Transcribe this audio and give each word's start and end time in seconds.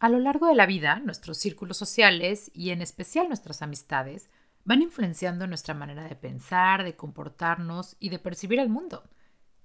A 0.00 0.08
lo 0.08 0.18
largo 0.18 0.46
de 0.46 0.54
la 0.54 0.64
vida, 0.64 0.98
nuestros 0.98 1.36
círculos 1.36 1.76
sociales 1.76 2.50
y 2.54 2.70
en 2.70 2.80
especial 2.80 3.28
nuestras 3.28 3.60
amistades 3.60 4.30
van 4.64 4.80
influenciando 4.80 5.46
nuestra 5.46 5.74
manera 5.74 6.04
de 6.04 6.16
pensar, 6.16 6.84
de 6.84 6.96
comportarnos 6.96 7.96
y 8.00 8.08
de 8.08 8.18
percibir 8.18 8.60
el 8.60 8.70
mundo. 8.70 9.04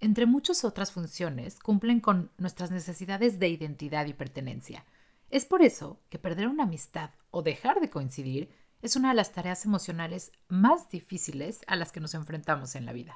Entre 0.02 0.26
muchas 0.26 0.66
otras 0.66 0.92
funciones, 0.92 1.58
cumplen 1.58 2.02
con 2.02 2.32
nuestras 2.38 2.70
necesidades 2.70 3.40
de 3.40 3.48
identidad 3.48 4.08
y 4.08 4.14
pertenencia. 4.14 4.84
Es 5.30 5.46
por 5.46 5.62
eso 5.62 6.02
que 6.10 6.20
perder 6.20 6.50
una 6.50 6.64
amistad 6.64 7.12
o 7.32 7.42
dejar 7.42 7.80
de 7.80 7.90
coincidir 7.90 8.50
es 8.82 8.98
una 8.98 9.10
de 9.10 9.16
las 9.16 9.32
tareas 9.32 9.64
emocionales 9.64 10.34
más 10.50 10.90
difíciles 10.90 11.62
a 11.68 11.78
las 11.78 11.94
que 11.94 12.02
nos 12.02 12.14
enfrentamos 12.14 12.76
en 12.76 12.86
la 12.86 12.92
vida. 12.92 13.16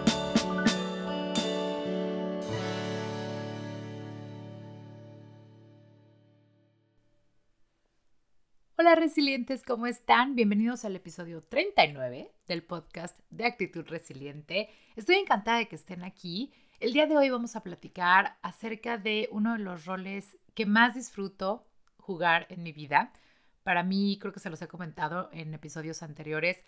Hola 8.81 8.95
resilientes, 8.95 9.61
¿cómo 9.61 9.85
están? 9.85 10.33
Bienvenidos 10.33 10.85
al 10.85 10.95
episodio 10.95 11.43
39 11.43 12.31
del 12.47 12.63
podcast 12.63 13.15
de 13.29 13.45
Actitud 13.45 13.85
Resiliente. 13.85 14.69
Estoy 14.95 15.17
encantada 15.17 15.59
de 15.59 15.67
que 15.67 15.75
estén 15.75 16.03
aquí 16.03 16.51
el 16.79 16.91
día 16.91 17.05
de 17.05 17.15
hoy 17.15 17.29
vamos 17.29 17.55
a 17.55 17.61
platicar 17.61 18.39
acerca 18.41 18.97
de 18.97 19.29
uno 19.31 19.53
de 19.53 19.59
los 19.59 19.85
roles 19.85 20.35
que 20.55 20.65
más 20.65 20.95
disfruto 20.95 21.67
jugar 21.97 22.47
en 22.49 22.63
mi 22.63 22.71
vida. 22.71 23.13
Para 23.61 23.83
mí, 23.83 24.17
creo 24.19 24.33
que 24.33 24.39
se 24.39 24.49
los 24.49 24.59
he 24.63 24.67
comentado 24.67 25.29
en 25.31 25.53
episodios 25.53 26.01
anteriores, 26.01 26.63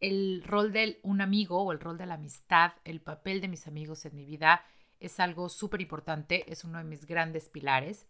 el 0.00 0.42
rol 0.44 0.70
de 0.70 1.00
un 1.02 1.22
amigo 1.22 1.62
o 1.62 1.72
el 1.72 1.80
rol 1.80 1.96
de 1.96 2.04
la 2.04 2.16
amistad, 2.16 2.72
el 2.84 3.00
papel 3.00 3.40
de 3.40 3.48
mis 3.48 3.66
amigos 3.66 4.04
en 4.04 4.14
mi 4.14 4.26
vida 4.26 4.66
es 5.00 5.18
algo 5.18 5.48
súper 5.48 5.80
importante, 5.80 6.44
es 6.52 6.62
uno 6.64 6.76
de 6.76 6.84
mis 6.84 7.06
grandes 7.06 7.48
pilares. 7.48 8.04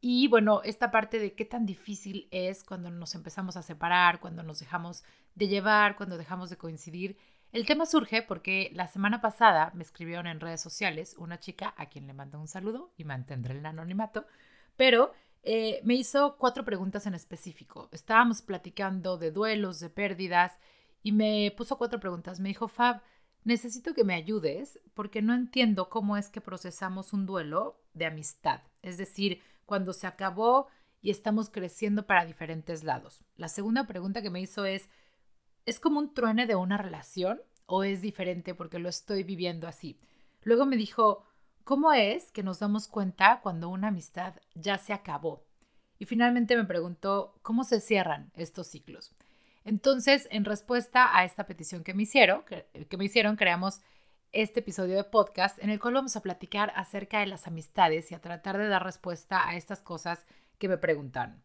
Y 0.00 0.28
bueno, 0.28 0.62
esta 0.64 0.90
parte 0.90 1.18
de 1.18 1.34
qué 1.34 1.44
tan 1.44 1.64
difícil 1.64 2.28
es 2.30 2.62
cuando 2.62 2.90
nos 2.90 3.14
empezamos 3.14 3.56
a 3.56 3.62
separar, 3.62 4.20
cuando 4.20 4.42
nos 4.42 4.60
dejamos 4.60 5.02
de 5.34 5.48
llevar, 5.48 5.96
cuando 5.96 6.18
dejamos 6.18 6.50
de 6.50 6.56
coincidir, 6.56 7.16
el 7.52 7.66
tema 7.66 7.86
surge 7.86 8.20
porque 8.20 8.70
la 8.74 8.88
semana 8.88 9.20
pasada 9.20 9.70
me 9.74 9.84
escribieron 9.84 10.26
en 10.26 10.40
redes 10.40 10.60
sociales 10.60 11.14
una 11.18 11.38
chica 11.38 11.72
a 11.76 11.86
quien 11.86 12.06
le 12.06 12.12
mando 12.12 12.40
un 12.40 12.48
saludo 12.48 12.92
y 12.96 13.04
mantendré 13.04 13.56
el 13.56 13.64
anonimato, 13.64 14.26
pero 14.76 15.12
eh, 15.44 15.80
me 15.84 15.94
hizo 15.94 16.36
cuatro 16.36 16.64
preguntas 16.64 17.06
en 17.06 17.14
específico. 17.14 17.88
Estábamos 17.92 18.42
platicando 18.42 19.18
de 19.18 19.30
duelos, 19.30 19.78
de 19.78 19.88
pérdidas 19.88 20.58
y 21.02 21.12
me 21.12 21.52
puso 21.56 21.78
cuatro 21.78 22.00
preguntas. 22.00 22.40
Me 22.40 22.48
dijo, 22.48 22.66
Fab, 22.66 23.02
necesito 23.44 23.94
que 23.94 24.04
me 24.04 24.14
ayudes 24.14 24.78
porque 24.94 25.22
no 25.22 25.34
entiendo 25.34 25.88
cómo 25.88 26.16
es 26.16 26.28
que 26.30 26.40
procesamos 26.40 27.12
un 27.12 27.26
duelo 27.26 27.80
de 27.92 28.06
amistad. 28.06 28.62
Es 28.82 28.98
decir, 28.98 29.40
cuando 29.66 29.92
se 29.92 30.06
acabó 30.06 30.68
y 31.00 31.10
estamos 31.10 31.50
creciendo 31.50 32.06
para 32.06 32.24
diferentes 32.24 32.82
lados. 32.82 33.24
La 33.36 33.48
segunda 33.48 33.86
pregunta 33.86 34.22
que 34.22 34.30
me 34.30 34.40
hizo 34.40 34.64
es, 34.64 34.88
¿Es 35.66 35.80
como 35.80 35.98
un 35.98 36.12
truene 36.12 36.46
de 36.46 36.56
una 36.56 36.76
relación 36.76 37.40
o 37.64 37.84
es 37.84 38.02
diferente 38.02 38.54
porque 38.54 38.78
lo 38.78 38.90
estoy 38.90 39.22
viviendo 39.22 39.66
así? 39.66 39.98
Luego 40.42 40.66
me 40.66 40.76
dijo, 40.76 41.24
¿cómo 41.64 41.92
es 41.94 42.30
que 42.32 42.42
nos 42.42 42.58
damos 42.58 42.86
cuenta 42.86 43.40
cuando 43.42 43.70
una 43.70 43.88
amistad 43.88 44.34
ya 44.54 44.76
se 44.76 44.92
acabó? 44.92 45.42
Y 45.98 46.04
finalmente 46.04 46.54
me 46.56 46.66
preguntó, 46.66 47.38
¿cómo 47.40 47.64
se 47.64 47.80
cierran 47.80 48.30
estos 48.34 48.66
ciclos? 48.66 49.14
Entonces, 49.64 50.28
en 50.30 50.44
respuesta 50.44 51.16
a 51.16 51.24
esta 51.24 51.46
petición 51.46 51.84
que 51.84 51.94
me 51.94 52.02
hicieron, 52.04 52.44
que, 52.44 52.96
me 52.96 53.04
hicieron, 53.04 53.36
creamos 53.36 53.80
este 54.32 54.60
episodio 54.60 54.96
de 54.96 55.04
podcast 55.04 55.58
en 55.62 55.70
el 55.70 55.80
cual 55.80 55.94
vamos 55.94 56.16
a 56.16 56.22
platicar 56.22 56.72
acerca 56.76 57.20
de 57.20 57.26
las 57.26 57.46
amistades 57.46 58.10
y 58.10 58.14
a 58.14 58.20
tratar 58.20 58.58
de 58.58 58.68
dar 58.68 58.84
respuesta 58.84 59.48
a 59.48 59.56
estas 59.56 59.80
cosas 59.80 60.24
que 60.58 60.68
me 60.68 60.76
preguntaron. 60.76 61.42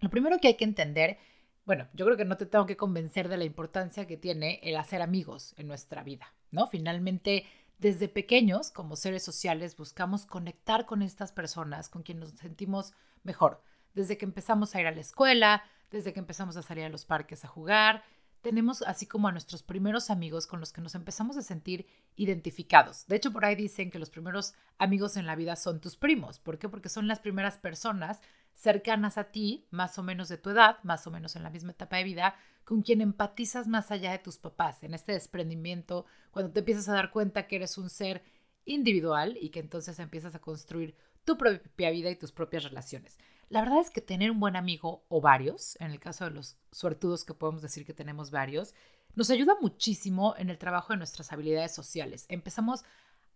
Lo 0.00 0.10
primero 0.10 0.38
que 0.38 0.48
hay 0.48 0.56
que 0.56 0.64
entender 0.64 1.18
bueno, 1.66 1.88
yo 1.94 2.06
creo 2.06 2.16
que 2.16 2.24
no 2.24 2.36
te 2.36 2.46
tengo 2.46 2.64
que 2.64 2.76
convencer 2.76 3.28
de 3.28 3.36
la 3.36 3.44
importancia 3.44 4.06
que 4.06 4.16
tiene 4.16 4.60
el 4.62 4.76
hacer 4.76 5.02
amigos 5.02 5.52
en 5.56 5.66
nuestra 5.66 6.04
vida, 6.04 6.32
¿no? 6.52 6.68
Finalmente, 6.68 7.44
desde 7.78 8.08
pequeños, 8.08 8.70
como 8.70 8.94
seres 8.94 9.24
sociales, 9.24 9.76
buscamos 9.76 10.26
conectar 10.26 10.86
con 10.86 11.02
estas 11.02 11.32
personas, 11.32 11.88
con 11.88 12.04
quien 12.04 12.20
nos 12.20 12.30
sentimos 12.30 12.94
mejor. 13.24 13.64
Desde 13.94 14.16
que 14.16 14.24
empezamos 14.24 14.74
a 14.74 14.80
ir 14.80 14.86
a 14.86 14.92
la 14.92 15.00
escuela, 15.00 15.64
desde 15.90 16.12
que 16.12 16.20
empezamos 16.20 16.56
a 16.56 16.62
salir 16.62 16.84
a 16.84 16.88
los 16.88 17.04
parques 17.04 17.44
a 17.44 17.48
jugar, 17.48 18.02
tenemos 18.46 18.82
así 18.82 19.06
como 19.06 19.26
a 19.26 19.32
nuestros 19.32 19.62
primeros 19.62 20.08
amigos 20.08 20.46
con 20.46 20.60
los 20.60 20.72
que 20.72 20.80
nos 20.80 20.94
empezamos 20.94 21.36
a 21.36 21.42
sentir 21.42 21.86
identificados. 22.14 23.06
De 23.08 23.16
hecho, 23.16 23.32
por 23.32 23.44
ahí 23.44 23.56
dicen 23.56 23.90
que 23.90 23.98
los 23.98 24.10
primeros 24.10 24.54
amigos 24.78 25.16
en 25.16 25.26
la 25.26 25.34
vida 25.34 25.56
son 25.56 25.80
tus 25.80 25.96
primos. 25.96 26.38
¿Por 26.38 26.58
qué? 26.58 26.68
Porque 26.68 26.88
son 26.88 27.08
las 27.08 27.18
primeras 27.18 27.56
personas 27.56 28.20
cercanas 28.54 29.18
a 29.18 29.24
ti, 29.24 29.66
más 29.70 29.98
o 29.98 30.02
menos 30.02 30.28
de 30.28 30.38
tu 30.38 30.50
edad, 30.50 30.78
más 30.84 31.06
o 31.06 31.10
menos 31.10 31.34
en 31.34 31.42
la 31.42 31.50
misma 31.50 31.72
etapa 31.72 31.96
de 31.96 32.04
vida, 32.04 32.36
con 32.64 32.82
quien 32.82 33.00
empatizas 33.00 33.66
más 33.66 33.90
allá 33.90 34.12
de 34.12 34.18
tus 34.18 34.38
papás, 34.38 34.82
en 34.82 34.94
este 34.94 35.12
desprendimiento, 35.12 36.06
cuando 36.30 36.52
te 36.52 36.60
empiezas 36.60 36.88
a 36.88 36.94
dar 36.94 37.10
cuenta 37.10 37.46
que 37.46 37.56
eres 37.56 37.76
un 37.78 37.90
ser 37.90 38.22
individual 38.64 39.36
y 39.40 39.50
que 39.50 39.60
entonces 39.60 39.98
empiezas 39.98 40.34
a 40.34 40.40
construir 40.40 40.96
tu 41.24 41.36
propia 41.36 41.90
vida 41.90 42.10
y 42.10 42.16
tus 42.16 42.32
propias 42.32 42.64
relaciones. 42.64 43.18
La 43.48 43.60
verdad 43.60 43.78
es 43.78 43.90
que 43.90 44.00
tener 44.00 44.30
un 44.30 44.40
buen 44.40 44.56
amigo 44.56 45.04
o 45.08 45.20
varios, 45.20 45.76
en 45.80 45.92
el 45.92 46.00
caso 46.00 46.24
de 46.24 46.32
los 46.32 46.56
suertudos 46.72 47.24
que 47.24 47.34
podemos 47.34 47.62
decir 47.62 47.86
que 47.86 47.94
tenemos 47.94 48.30
varios, 48.30 48.74
nos 49.14 49.30
ayuda 49.30 49.56
muchísimo 49.60 50.34
en 50.36 50.50
el 50.50 50.58
trabajo 50.58 50.92
de 50.92 50.98
nuestras 50.98 51.32
habilidades 51.32 51.74
sociales. 51.74 52.26
Empezamos 52.28 52.84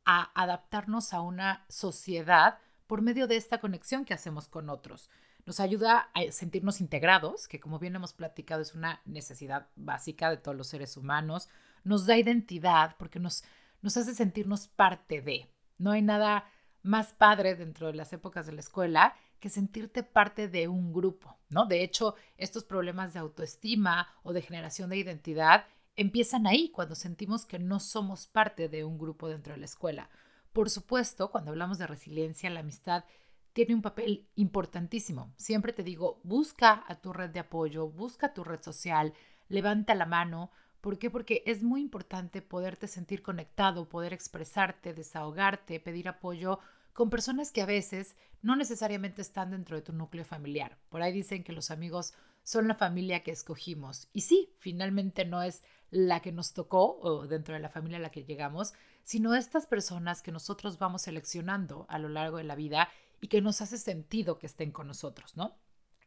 a 0.04 0.30
adaptarnos 0.34 1.12
a 1.12 1.20
una 1.20 1.64
sociedad 1.68 2.58
por 2.86 3.02
medio 3.02 3.28
de 3.28 3.36
esta 3.36 3.60
conexión 3.60 4.04
que 4.04 4.14
hacemos 4.14 4.48
con 4.48 4.68
otros. 4.68 5.08
Nos 5.46 5.60
ayuda 5.60 6.10
a 6.12 6.30
sentirnos 6.32 6.80
integrados, 6.80 7.46
que 7.46 7.60
como 7.60 7.78
bien 7.78 7.94
hemos 7.94 8.12
platicado 8.12 8.62
es 8.62 8.74
una 8.74 9.00
necesidad 9.04 9.68
básica 9.76 10.28
de 10.28 10.36
todos 10.36 10.56
los 10.56 10.66
seres 10.66 10.96
humanos. 10.96 11.48
Nos 11.84 12.06
da 12.06 12.18
identidad 12.18 12.96
porque 12.98 13.20
nos, 13.20 13.44
nos 13.80 13.96
hace 13.96 14.14
sentirnos 14.14 14.66
parte 14.66 15.22
de. 15.22 15.48
No 15.78 15.92
hay 15.92 16.02
nada 16.02 16.50
más 16.82 17.12
padre 17.12 17.54
dentro 17.54 17.86
de 17.86 17.94
las 17.94 18.12
épocas 18.12 18.46
de 18.46 18.52
la 18.52 18.60
escuela 18.60 19.14
que 19.40 19.48
sentirte 19.48 20.02
parte 20.02 20.48
de 20.48 20.68
un 20.68 20.92
grupo, 20.92 21.38
¿no? 21.48 21.66
De 21.66 21.82
hecho, 21.82 22.14
estos 22.36 22.64
problemas 22.64 23.12
de 23.12 23.20
autoestima 23.20 24.08
o 24.22 24.32
de 24.32 24.42
generación 24.42 24.90
de 24.90 24.98
identidad 24.98 25.66
empiezan 25.96 26.46
ahí, 26.46 26.70
cuando 26.70 26.94
sentimos 26.94 27.44
que 27.44 27.58
no 27.58 27.80
somos 27.80 28.26
parte 28.26 28.68
de 28.68 28.84
un 28.84 28.98
grupo 28.98 29.28
dentro 29.28 29.54
de 29.54 29.58
la 29.58 29.66
escuela. 29.66 30.08
Por 30.52 30.70
supuesto, 30.70 31.30
cuando 31.30 31.50
hablamos 31.50 31.78
de 31.78 31.86
resiliencia, 31.86 32.50
la 32.50 32.60
amistad 32.60 33.04
tiene 33.52 33.74
un 33.74 33.82
papel 33.82 34.28
importantísimo. 34.36 35.32
Siempre 35.36 35.72
te 35.72 35.82
digo, 35.82 36.20
busca 36.22 36.84
a 36.86 37.00
tu 37.00 37.12
red 37.12 37.30
de 37.30 37.40
apoyo, 37.40 37.88
busca 37.88 38.32
tu 38.32 38.44
red 38.44 38.62
social, 38.62 39.12
levanta 39.48 39.94
la 39.94 40.06
mano. 40.06 40.50
¿Por 40.80 40.98
qué? 40.98 41.10
Porque 41.10 41.42
es 41.46 41.62
muy 41.62 41.80
importante 41.80 42.42
poderte 42.42 42.86
sentir 42.86 43.22
conectado, 43.22 43.88
poder 43.88 44.12
expresarte, 44.12 44.94
desahogarte, 44.94 45.80
pedir 45.80 46.08
apoyo 46.08 46.60
con 46.92 47.10
personas 47.10 47.52
que 47.52 47.62
a 47.62 47.66
veces 47.66 48.16
no 48.42 48.56
necesariamente 48.56 49.22
están 49.22 49.50
dentro 49.50 49.76
de 49.76 49.82
tu 49.82 49.92
núcleo 49.92 50.24
familiar. 50.24 50.78
Por 50.88 51.02
ahí 51.02 51.12
dicen 51.12 51.44
que 51.44 51.52
los 51.52 51.70
amigos 51.70 52.14
son 52.42 52.68
la 52.68 52.74
familia 52.74 53.22
que 53.22 53.30
escogimos. 53.30 54.08
Y 54.12 54.22
sí, 54.22 54.54
finalmente 54.58 55.24
no 55.24 55.42
es 55.42 55.62
la 55.90 56.20
que 56.20 56.32
nos 56.32 56.52
tocó 56.52 56.98
o 57.00 57.26
dentro 57.26 57.54
de 57.54 57.60
la 57.60 57.68
familia 57.68 57.98
a 57.98 58.02
la 58.02 58.10
que 58.10 58.24
llegamos, 58.24 58.72
sino 59.02 59.34
estas 59.34 59.66
personas 59.66 60.22
que 60.22 60.32
nosotros 60.32 60.78
vamos 60.78 61.02
seleccionando 61.02 61.86
a 61.88 61.98
lo 61.98 62.08
largo 62.08 62.38
de 62.38 62.44
la 62.44 62.54
vida 62.54 62.88
y 63.20 63.28
que 63.28 63.42
nos 63.42 63.60
hace 63.60 63.76
sentido 63.76 64.38
que 64.38 64.46
estén 64.46 64.70
con 64.70 64.86
nosotros, 64.86 65.36
¿no? 65.36 65.56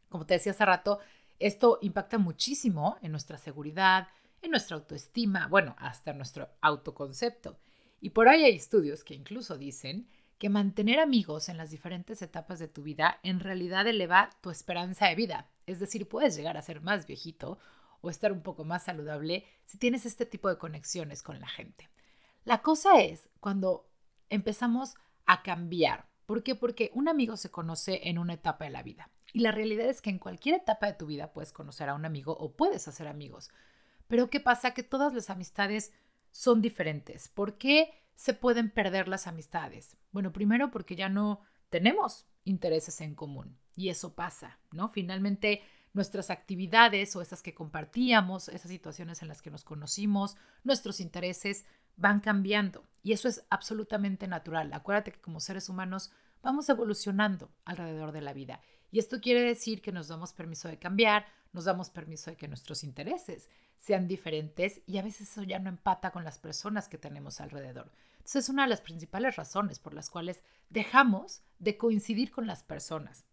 Como 0.09 0.25
te 0.25 0.35
decía 0.35 0.51
hace 0.51 0.65
rato, 0.65 0.99
esto 1.39 1.79
impacta 1.81 2.17
muchísimo 2.17 2.97
en 3.01 3.11
nuestra 3.11 3.37
seguridad, 3.37 4.07
en 4.41 4.51
nuestra 4.51 4.75
autoestima, 4.77 5.47
bueno, 5.47 5.75
hasta 5.79 6.13
nuestro 6.13 6.49
autoconcepto. 6.61 7.57
Y 7.99 8.09
por 8.11 8.27
ahí 8.27 8.43
hay 8.43 8.55
estudios 8.55 9.03
que 9.03 9.13
incluso 9.13 9.57
dicen 9.57 10.07
que 10.43 10.49
mantener 10.49 10.99
amigos 10.99 11.47
en 11.47 11.55
las 11.55 11.69
diferentes 11.69 12.21
etapas 12.21 12.59
de 12.59 12.67
tu 12.67 12.83
vida 12.83 13.17
en 13.23 13.39
realidad 13.39 13.87
eleva 13.87 14.29
tu 14.41 14.49
esperanza 14.49 15.07
de 15.07 15.15
vida. 15.15 15.47
Es 15.67 15.79
decir, 15.79 16.09
puedes 16.09 16.35
llegar 16.35 16.57
a 16.57 16.61
ser 16.61 16.81
más 16.81 17.07
viejito 17.07 17.59
o 18.01 18.09
estar 18.09 18.33
un 18.33 18.41
poco 18.41 18.65
más 18.65 18.83
saludable 18.83 19.45
si 19.63 19.77
tienes 19.77 20.05
este 20.05 20.25
tipo 20.25 20.49
de 20.49 20.57
conexiones 20.57 21.23
con 21.23 21.39
la 21.39 21.47
gente. 21.47 21.87
La 22.43 22.61
cosa 22.61 22.99
es 22.99 23.29
cuando 23.39 23.89
empezamos 24.29 24.95
a 25.25 25.43
cambiar. 25.43 26.09
¿Por 26.25 26.43
qué? 26.43 26.55
Porque 26.55 26.91
un 26.93 27.07
amigo 27.07 27.37
se 27.37 27.49
conoce 27.49 28.09
en 28.09 28.17
una 28.17 28.33
etapa 28.33 28.65
de 28.65 28.71
la 28.71 28.83
vida. 28.83 29.09
Y 29.31 29.39
la 29.39 29.53
realidad 29.53 29.87
es 29.87 30.01
que 30.01 30.09
en 30.09 30.19
cualquier 30.19 30.55
etapa 30.55 30.87
de 30.87 30.93
tu 30.95 31.05
vida 31.05 31.31
puedes 31.31 31.53
conocer 31.53 31.87
a 31.87 31.95
un 31.95 32.03
amigo 32.03 32.35
o 32.37 32.51
puedes 32.51 32.85
hacer 32.89 33.07
amigos. 33.07 33.49
Pero 34.09 34.29
¿qué 34.29 34.41
pasa? 34.41 34.73
Que 34.73 34.83
todas 34.83 35.13
las 35.13 35.29
amistades 35.29 35.93
son 36.31 36.61
diferentes. 36.61 37.29
¿Por 37.29 37.57
qué 37.57 38.02
se 38.15 38.33
pueden 38.33 38.69
perder 38.69 39.07
las 39.07 39.27
amistades? 39.27 39.97
Bueno, 40.11 40.31
primero 40.31 40.71
porque 40.71 40.95
ya 40.95 41.09
no 41.09 41.41
tenemos 41.69 42.27
intereses 42.43 43.01
en 43.01 43.15
común 43.15 43.57
y 43.75 43.89
eso 43.89 44.13
pasa, 44.13 44.59
¿no? 44.71 44.89
Finalmente 44.89 45.63
nuestras 45.93 46.29
actividades 46.29 47.15
o 47.15 47.21
esas 47.21 47.41
que 47.41 47.53
compartíamos, 47.53 48.49
esas 48.49 48.69
situaciones 48.69 49.21
en 49.21 49.27
las 49.27 49.41
que 49.41 49.51
nos 49.51 49.63
conocimos, 49.63 50.35
nuestros 50.63 50.99
intereses 50.99 51.65
van 51.95 52.19
cambiando 52.19 52.85
y 53.03 53.13
eso 53.13 53.27
es 53.27 53.45
absolutamente 53.49 54.27
natural. 54.27 54.73
Acuérdate 54.73 55.11
que 55.11 55.21
como 55.21 55.39
seres 55.39 55.69
humanos 55.69 56.11
vamos 56.41 56.67
evolucionando 56.69 57.51
alrededor 57.65 58.11
de 58.11 58.21
la 58.21 58.33
vida 58.33 58.59
y 58.91 58.99
esto 58.99 59.21
quiere 59.21 59.41
decir 59.41 59.81
que 59.81 59.91
nos 59.91 60.07
damos 60.07 60.33
permiso 60.33 60.67
de 60.67 60.79
cambiar, 60.79 61.25
nos 61.51 61.65
damos 61.65 61.89
permiso 61.89 62.31
de 62.31 62.37
que 62.37 62.47
nuestros 62.47 62.83
intereses 62.83 63.49
sean 63.83 64.07
diferentes 64.07 64.81
y 64.87 64.97
a 64.97 65.01
veces 65.01 65.29
eso 65.29 65.43
ya 65.43 65.59
no 65.59 65.67
empata 65.67 66.11
con 66.11 66.23
las 66.23 66.37
personas 66.37 66.87
que 66.87 66.97
tenemos 66.97 67.41
alrededor. 67.41 67.91
Entonces 68.13 68.45
es 68.45 68.49
una 68.49 68.63
de 68.63 68.69
las 68.69 68.79
principales 68.79 69.35
razones 69.35 69.79
por 69.79 69.93
las 69.93 70.09
cuales 70.09 70.41
dejamos 70.69 71.41
de 71.59 71.75
coincidir 71.75 72.31
con 72.31 72.47
las 72.47 72.63
personas. 72.63 73.25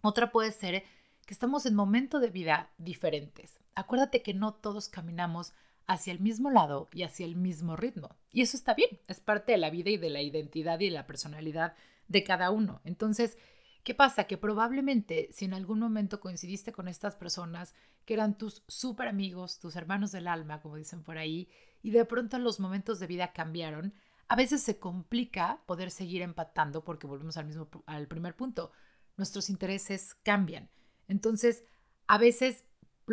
Otra 0.00 0.30
puede 0.30 0.52
ser 0.52 0.84
que 1.26 1.34
estamos 1.34 1.66
en 1.66 1.74
momentos 1.74 2.20
de 2.20 2.30
vida 2.30 2.70
diferentes. 2.78 3.58
Acuérdate 3.74 4.22
que 4.22 4.32
no 4.32 4.54
todos 4.54 4.88
caminamos 4.88 5.54
hacia 5.88 6.12
el 6.12 6.20
mismo 6.20 6.50
lado 6.52 6.88
y 6.92 7.02
hacia 7.02 7.26
el 7.26 7.34
mismo 7.34 7.74
ritmo. 7.74 8.14
Y 8.30 8.42
eso 8.42 8.56
está 8.56 8.74
bien, 8.74 9.00
es 9.08 9.18
parte 9.18 9.50
de 9.50 9.58
la 9.58 9.70
vida 9.70 9.90
y 9.90 9.96
de 9.96 10.10
la 10.10 10.22
identidad 10.22 10.78
y 10.78 10.84
de 10.84 10.94
la 10.94 11.08
personalidad 11.08 11.74
de 12.06 12.22
cada 12.22 12.52
uno. 12.52 12.80
Entonces, 12.84 13.38
¿qué 13.82 13.94
pasa? 13.94 14.24
Que 14.24 14.36
probablemente 14.36 15.28
si 15.32 15.44
en 15.44 15.54
algún 15.54 15.78
momento 15.78 16.20
coincidiste 16.20 16.72
con 16.72 16.88
estas 16.88 17.16
personas 17.16 17.74
que 18.04 18.14
eran 18.14 18.36
tus 18.36 18.64
súper 18.68 19.08
amigos, 19.08 19.58
tus 19.58 19.76
hermanos 19.76 20.12
del 20.12 20.28
alma, 20.28 20.60
como 20.60 20.76
dicen 20.76 21.02
por 21.02 21.18
ahí, 21.18 21.48
y 21.82 21.90
de 21.90 22.04
pronto 22.04 22.38
los 22.38 22.60
momentos 22.60 22.98
de 22.98 23.06
vida 23.06 23.32
cambiaron, 23.32 23.94
a 24.28 24.36
veces 24.36 24.62
se 24.62 24.78
complica 24.78 25.62
poder 25.66 25.90
seguir 25.90 26.22
empatando 26.22 26.84
porque 26.84 27.06
volvemos 27.06 27.36
al 27.36 27.46
mismo 27.46 27.68
al 27.86 28.06
primer 28.06 28.36
punto. 28.36 28.70
Nuestros 29.16 29.50
intereses 29.50 30.14
cambian. 30.22 30.70
Entonces, 31.08 31.64
a 32.06 32.16
veces 32.16 32.64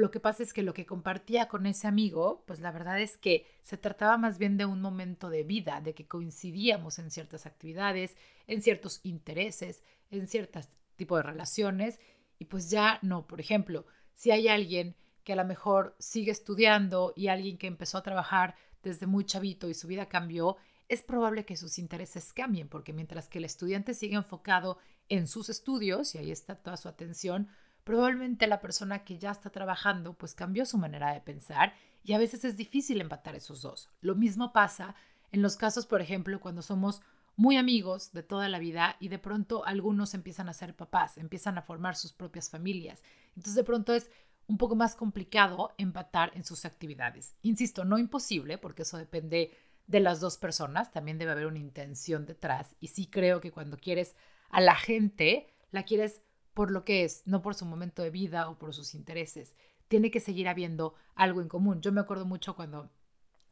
lo 0.02 0.12
que 0.12 0.20
pasa 0.20 0.44
es 0.44 0.54
que 0.54 0.64
lo 0.64 0.74
que 0.74 0.86
compartía 0.86 1.48
con 1.48 1.66
ese 1.66 1.88
amigo, 1.88 2.44
pues 2.46 2.60
la 2.60 2.72
verdad 2.72 3.02
es 3.02 3.18
que 3.18 3.46
se 3.62 3.78
trataba 3.78 4.18
más 4.18 4.38
bien 4.38 4.58
de 4.58 4.66
un 4.66 4.82
momento 4.82 5.30
de 5.30 5.44
vida, 5.44 5.82
de 5.82 5.94
que 5.94 6.08
coincidíamos 6.08 7.00
en 7.00 7.12
ciertas 7.12 7.46
actividades, 7.46 8.16
en 8.48 8.62
ciertos 8.62 9.00
intereses, 9.04 9.84
en 10.12 10.28
ciertos 10.28 10.70
tipos 10.96 11.20
de 11.20 11.24
relaciones, 11.24 12.00
y 12.40 12.46
pues 12.46 12.70
ya 12.70 13.00
no, 13.02 13.28
por 13.28 13.40
ejemplo, 13.40 13.86
si 14.14 14.32
hay 14.32 14.48
alguien 14.48 14.96
que 15.24 15.34
a 15.34 15.38
lo 15.38 15.46
mejor 15.46 15.96
sigue 16.00 16.32
estudiando 16.32 17.14
y 17.16 17.28
alguien 17.28 17.58
que 17.58 17.68
empezó 17.68 17.98
a 17.98 18.04
trabajar 18.04 18.56
desde 18.84 19.08
muy 19.08 19.26
chavito 19.26 19.68
y 19.70 19.74
su 19.74 19.88
vida 19.88 20.08
cambió, 20.08 20.58
es 20.88 21.02
probable 21.02 21.46
que 21.46 21.58
sus 21.58 21.80
intereses 21.80 22.32
cambien, 22.34 22.70
porque 22.70 22.94
mientras 22.94 23.28
que 23.28 23.40
el 23.40 23.46
estudiante 23.46 23.94
sigue 23.94 24.16
enfocado 24.16 24.78
en 25.10 25.28
sus 25.28 25.50
estudios, 25.50 26.16
y 26.16 26.20
ahí 26.20 26.32
está 26.32 26.56
toda 26.56 26.78
su 26.78 26.88
atención, 26.88 27.50
probablemente 27.88 28.48
la 28.48 28.60
persona 28.60 29.06
que 29.06 29.18
ya 29.18 29.32
está 29.32 29.50
trabajando 29.50 30.12
pues 30.12 30.36
cambió 30.36 30.66
su 30.66 30.78
manera 30.78 31.14
de 31.14 31.22
pensar 31.22 31.74
y 32.04 32.12
a 32.12 32.18
veces 32.18 32.44
es 32.44 32.58
difícil 32.58 33.00
empatar 33.00 33.34
esos 33.34 33.62
dos. 33.62 33.90
Lo 34.02 34.14
mismo 34.14 34.52
pasa 34.52 34.94
en 35.32 35.42
los 35.42 35.56
casos, 35.56 35.86
por 35.86 36.02
ejemplo, 36.02 36.42
cuando 36.42 36.62
somos 36.62 37.02
muy 37.38 37.56
amigos 37.56 38.12
de 38.12 38.24
toda 38.24 38.50
la 38.50 38.60
vida 38.60 38.98
y 39.00 39.08
de 39.08 39.20
pronto 39.20 39.66
algunos 39.66 40.14
empiezan 40.14 40.50
a 40.50 40.54
ser 40.54 40.76
papás, 40.76 41.18
empiezan 41.18 41.58
a 41.58 41.62
formar 41.62 41.96
sus 41.96 42.12
propias 42.12 42.50
familias. 42.50 43.02
Entonces 43.38 43.56
de 43.56 43.64
pronto 43.64 43.94
es 43.94 44.12
un 44.48 44.58
poco 44.58 44.76
más 44.76 44.94
complicado 44.94 45.74
empatar 45.78 46.34
en 46.36 46.44
sus 46.44 46.66
actividades. 46.66 47.36
Insisto, 47.42 47.86
no 47.86 47.98
imposible, 47.98 48.58
porque 48.58 48.82
eso 48.82 48.98
depende 48.98 49.58
de 49.86 50.02
las 50.02 50.20
dos 50.20 50.38
personas, 50.38 50.92
también 50.92 51.18
debe 51.18 51.32
haber 51.32 51.46
una 51.46 51.60
intención 51.60 52.26
detrás. 52.26 52.76
Y 52.82 52.90
sí 52.90 53.08
creo 53.08 53.40
que 53.40 53.54
cuando 53.54 53.78
quieres 53.78 54.14
a 54.50 54.60
la 54.60 54.76
gente, 54.76 55.48
la 55.72 55.84
quieres 55.84 56.22
por 56.58 56.72
lo 56.72 56.84
que 56.84 57.04
es, 57.04 57.22
no 57.28 57.44
por 57.44 57.54
su 57.54 57.68
momento 57.68 58.02
de 58.02 58.10
vida 58.10 58.50
o 58.50 58.58
por 58.58 58.74
sus 58.74 58.96
intereses. 58.96 59.56
Tiene 59.90 60.10
que 60.10 60.20
seguir 60.20 60.48
habiendo 60.48 60.96
algo 61.14 61.40
en 61.40 61.48
común. 61.48 61.82
Yo 61.82 61.92
me 61.92 62.02
acuerdo 62.02 62.26
mucho 62.26 62.56
cuando, 62.56 62.90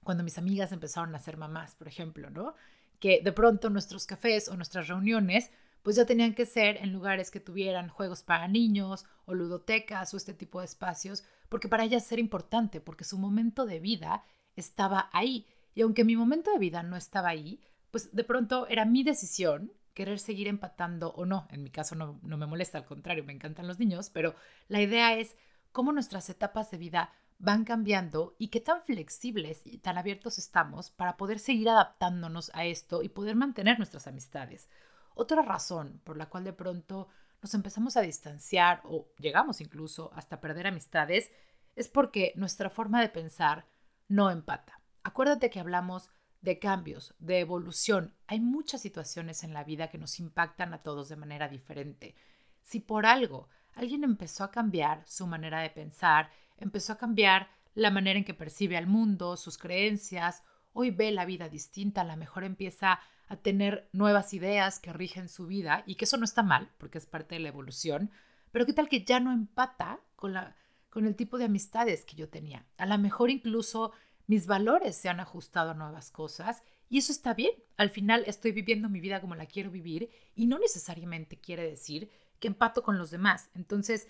cuando 0.04 0.24
mis 0.24 0.40
amigas 0.40 0.72
empezaron 0.72 1.14
a 1.14 1.20
ser 1.20 1.38
mamás, 1.38 1.76
por 1.76 1.88
ejemplo, 1.88 2.32
¿no? 2.32 2.56
Que 3.00 3.22
de 3.24 3.32
pronto 3.32 3.70
nuestros 3.70 4.08
cafés 4.08 4.50
o 4.50 4.56
nuestras 4.56 4.88
reuniones 4.88 5.52
pues 5.84 5.98
ya 5.98 6.08
tenían 6.08 6.34
que 6.34 6.48
ser 6.48 6.78
en 6.78 6.94
lugares 6.94 7.30
que 7.30 7.40
tuvieran 7.40 7.90
juegos 7.90 8.24
para 8.24 8.48
niños 8.48 9.06
o 9.26 9.36
ludotecas 9.36 10.12
o 10.12 10.18
este 10.18 10.34
tipo 10.34 10.62
de 10.62 10.66
espacios, 10.66 11.24
porque 11.48 11.70
para 11.70 11.84
ellas 11.84 12.12
era 12.12 12.20
importante, 12.20 12.82
porque 12.82 13.04
su 13.04 13.20
momento 13.20 13.68
de 13.68 13.80
vida 13.80 14.24
estaba 14.56 15.12
ahí 15.14 15.46
y 15.76 15.84
aunque 15.84 16.04
mi 16.04 16.16
momento 16.16 16.52
de 16.52 16.58
vida 16.58 16.82
no 16.82 16.96
estaba 16.96 17.30
ahí, 17.30 17.62
pues 17.92 18.16
de 18.16 18.24
pronto 18.24 18.66
era 18.66 18.84
mi 18.84 19.04
decisión 19.04 19.72
querer 19.96 20.20
seguir 20.20 20.48
empatando 20.48 21.12
o 21.14 21.26
no. 21.26 21.48
En 21.50 21.64
mi 21.64 21.72
caso 21.72 21.96
no, 21.96 22.20
no 22.22 22.38
me 22.38 22.46
molesta, 22.46 22.78
al 22.78 22.86
contrario, 22.86 23.24
me 23.24 23.34
encantan 23.34 23.68
los 23.68 23.80
niños, 23.80 24.12
pero 24.12 24.36
la 24.68 24.82
idea 24.82 25.16
es 25.16 25.36
cómo 25.72 25.92
nuestras 25.92 26.30
etapas 26.30 26.70
de 26.70 26.78
vida 26.78 27.12
van 27.38 27.66
cambiando 27.66 28.36
y 28.38 28.50
qué 28.50 28.62
tan 28.62 28.82
flexibles 28.84 29.62
y 29.66 29.80
tan 29.80 29.98
abiertos 29.98 30.38
estamos 30.38 30.92
para 30.92 31.18
poder 31.18 31.40
seguir 31.40 31.70
adaptándonos 31.70 32.52
a 32.54 32.66
esto 32.66 33.04
y 33.04 33.10
poder 33.10 33.36
mantener 33.36 33.78
nuestras 33.78 34.08
amistades. 34.08 34.70
Otra 35.16 35.42
razón 35.42 36.02
por 36.04 36.18
la 36.18 36.28
cual 36.28 36.44
de 36.44 36.54
pronto 36.54 37.08
nos 37.42 37.54
empezamos 37.54 37.98
a 37.98 38.02
distanciar 38.02 38.82
o 38.86 39.08
llegamos 39.18 39.62
incluso 39.62 40.12
hasta 40.14 40.42
perder 40.42 40.68
amistades 40.68 41.32
es 41.76 41.88
porque 41.88 42.34
nuestra 42.36 42.70
forma 42.70 43.02
de 43.02 43.10
pensar 43.10 43.66
no 44.08 44.30
empata. 44.30 44.82
Acuérdate 45.04 45.50
que 45.50 45.60
hablamos 45.60 46.10
de 46.46 46.60
cambios, 46.60 47.14
de 47.18 47.40
evolución. 47.40 48.14
Hay 48.28 48.40
muchas 48.40 48.82
situaciones 48.82 49.44
en 49.44 49.54
la 49.54 49.64
vida 49.64 49.90
que 49.90 49.98
nos 49.98 50.20
impactan 50.20 50.74
a 50.74 50.84
todos 50.84 51.10
de 51.10 51.16
manera 51.16 51.50
diferente. 51.50 52.16
Si 52.62 52.80
por 52.80 53.08
algo 53.08 53.50
alguien 53.74 54.04
empezó 54.04 54.44
a 54.44 54.52
cambiar 54.52 55.04
su 55.08 55.26
manera 55.26 55.60
de 55.60 55.72
pensar, 55.72 56.30
empezó 56.58 56.94
a 56.94 56.98
cambiar 56.98 57.50
la 57.74 57.90
manera 57.90 58.20
en 58.20 58.24
que 58.26 58.36
percibe 58.36 58.78
al 58.78 58.86
mundo, 58.86 59.36
sus 59.38 59.58
creencias, 59.58 60.44
hoy 60.72 60.92
ve 60.92 61.12
la 61.12 61.26
vida 61.26 61.50
distinta, 61.50 62.02
a 62.02 62.06
lo 62.06 62.16
mejor 62.16 62.44
empieza 62.44 63.00
a 63.28 63.38
tener 63.38 63.90
nuevas 63.92 64.34
ideas 64.36 64.80
que 64.80 64.94
rigen 64.94 65.30
su 65.30 65.48
vida 65.48 65.84
y 65.88 65.96
que 65.96 66.06
eso 66.06 66.18
no 66.18 66.26
está 66.26 66.44
mal 66.44 66.70
porque 66.78 67.00
es 67.00 67.08
parte 67.08 67.36
de 67.36 67.42
la 67.42 67.50
evolución, 67.50 68.12
pero 68.52 68.68
qué 68.68 68.74
tal 68.74 68.88
que 68.88 69.04
ya 69.04 69.20
no 69.20 69.34
empata 69.34 70.00
con, 70.16 70.34
la, 70.34 70.56
con 70.92 71.08
el 71.08 71.16
tipo 71.16 71.40
de 71.40 71.46
amistades 71.46 72.06
que 72.06 72.16
yo 72.16 72.30
tenía. 72.30 72.68
A 72.78 72.86
lo 72.86 72.98
mejor 73.00 73.32
incluso 73.32 73.94
mis 74.28 74.48
valores 74.48 74.96
se 74.96 75.10
han 75.10 75.20
ajustado 75.20 75.72
a 75.72 75.76
nuevas 75.76 76.12
cosas 76.12 76.64
y 76.90 76.98
eso 76.98 77.12
está 77.12 77.34
bien. 77.34 77.52
Al 77.78 77.90
final 77.90 78.24
estoy 78.28 78.52
viviendo 78.52 78.90
mi 78.90 79.00
vida 79.00 79.22
como 79.22 79.36
la 79.36 79.46
quiero 79.46 79.72
vivir 79.72 80.10
y 80.36 80.48
no 80.48 80.60
necesariamente 80.60 81.40
quiere 81.40 81.64
decir 81.64 82.10
que 82.40 82.48
empato 82.48 82.84
con 82.84 82.98
los 82.98 83.12
demás. 83.12 83.50
Entonces, 83.54 84.08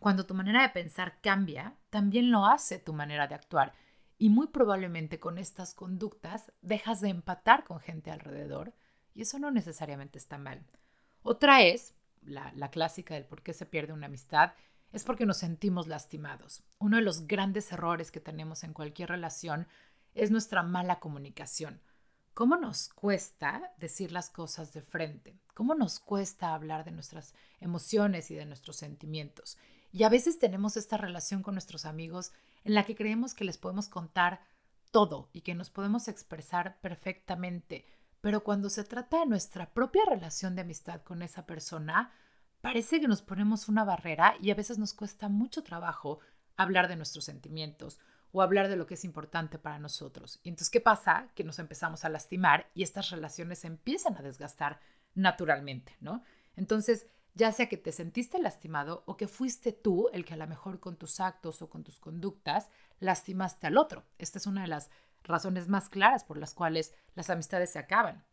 cuando 0.00 0.26
tu 0.26 0.34
manera 0.34 0.62
de 0.62 0.68
pensar 0.68 1.20
cambia, 1.20 1.76
también 1.90 2.30
lo 2.30 2.46
hace 2.46 2.78
tu 2.78 2.92
manera 2.92 3.26
de 3.26 3.34
actuar. 3.34 3.74
Y 4.18 4.28
muy 4.28 4.48
probablemente 4.48 5.18
con 5.18 5.38
estas 5.38 5.74
conductas 5.74 6.52
dejas 6.62 7.00
de 7.00 7.08
empatar 7.08 7.64
con 7.64 7.80
gente 7.80 8.10
alrededor 8.10 8.74
y 9.12 9.22
eso 9.22 9.38
no 9.38 9.50
necesariamente 9.50 10.18
está 10.18 10.38
mal. 10.38 10.64
Otra 11.22 11.62
es, 11.62 11.94
la, 12.22 12.52
la 12.54 12.70
clásica 12.70 13.14
del 13.14 13.24
por 13.24 13.42
qué 13.42 13.52
se 13.52 13.66
pierde 13.66 13.92
una 13.92 14.06
amistad, 14.06 14.52
es 14.94 15.02
porque 15.02 15.26
nos 15.26 15.38
sentimos 15.38 15.88
lastimados. 15.88 16.62
Uno 16.78 16.96
de 16.96 17.02
los 17.02 17.26
grandes 17.26 17.72
errores 17.72 18.12
que 18.12 18.20
tenemos 18.20 18.62
en 18.62 18.72
cualquier 18.72 19.08
relación 19.08 19.66
es 20.14 20.30
nuestra 20.30 20.62
mala 20.62 21.00
comunicación. 21.00 21.80
¿Cómo 22.32 22.56
nos 22.56 22.90
cuesta 22.90 23.72
decir 23.76 24.12
las 24.12 24.30
cosas 24.30 24.72
de 24.72 24.82
frente? 24.82 25.40
¿Cómo 25.52 25.74
nos 25.74 25.98
cuesta 25.98 26.54
hablar 26.54 26.84
de 26.84 26.92
nuestras 26.92 27.34
emociones 27.60 28.30
y 28.30 28.36
de 28.36 28.46
nuestros 28.46 28.76
sentimientos? 28.76 29.58
Y 29.90 30.04
a 30.04 30.08
veces 30.08 30.38
tenemos 30.38 30.76
esta 30.76 30.96
relación 30.96 31.42
con 31.42 31.54
nuestros 31.54 31.86
amigos 31.86 32.32
en 32.62 32.74
la 32.74 32.84
que 32.84 32.94
creemos 32.94 33.34
que 33.34 33.44
les 33.44 33.58
podemos 33.58 33.88
contar 33.88 34.42
todo 34.92 35.28
y 35.32 35.40
que 35.40 35.56
nos 35.56 35.70
podemos 35.70 36.06
expresar 36.06 36.80
perfectamente, 36.80 37.84
pero 38.20 38.44
cuando 38.44 38.70
se 38.70 38.84
trata 38.84 39.18
de 39.18 39.26
nuestra 39.26 39.74
propia 39.74 40.02
relación 40.08 40.54
de 40.54 40.62
amistad 40.62 41.02
con 41.02 41.22
esa 41.22 41.46
persona, 41.46 42.12
parece 42.64 42.98
que 42.98 43.08
nos 43.08 43.20
ponemos 43.20 43.68
una 43.68 43.84
barrera 43.84 44.36
y 44.40 44.50
a 44.50 44.54
veces 44.54 44.78
nos 44.78 44.94
cuesta 44.94 45.28
mucho 45.28 45.62
trabajo 45.62 46.20
hablar 46.56 46.88
de 46.88 46.96
nuestros 46.96 47.26
sentimientos 47.26 47.98
o 48.32 48.40
hablar 48.40 48.68
de 48.68 48.76
lo 48.76 48.86
que 48.86 48.94
es 48.94 49.04
importante 49.04 49.58
para 49.58 49.78
nosotros. 49.78 50.40
Y 50.42 50.48
entonces, 50.48 50.70
¿qué 50.70 50.80
pasa? 50.80 51.28
Que 51.34 51.44
nos 51.44 51.58
empezamos 51.58 52.06
a 52.06 52.08
lastimar 52.08 52.70
y 52.72 52.82
estas 52.82 53.10
relaciones 53.10 53.58
se 53.58 53.66
empiezan 53.66 54.16
a 54.16 54.22
desgastar 54.22 54.80
naturalmente, 55.12 55.94
¿no? 56.00 56.22
Entonces, 56.56 57.06
ya 57.34 57.52
sea 57.52 57.68
que 57.68 57.76
te 57.76 57.92
sentiste 57.92 58.38
lastimado 58.38 59.02
o 59.04 59.18
que 59.18 59.28
fuiste 59.28 59.72
tú 59.72 60.08
el 60.14 60.24
que 60.24 60.32
a 60.32 60.38
lo 60.38 60.46
mejor 60.46 60.80
con 60.80 60.96
tus 60.96 61.20
actos 61.20 61.60
o 61.60 61.68
con 61.68 61.84
tus 61.84 61.98
conductas 61.98 62.70
lastimaste 62.98 63.66
al 63.66 63.76
otro. 63.76 64.06
Esta 64.16 64.38
es 64.38 64.46
una 64.46 64.62
de 64.62 64.68
las 64.68 64.88
razones 65.22 65.68
más 65.68 65.90
claras 65.90 66.24
por 66.24 66.38
las 66.38 66.54
cuales 66.54 66.94
las 67.14 67.28
amistades 67.28 67.70
se 67.70 67.78
acaban. 67.78 68.24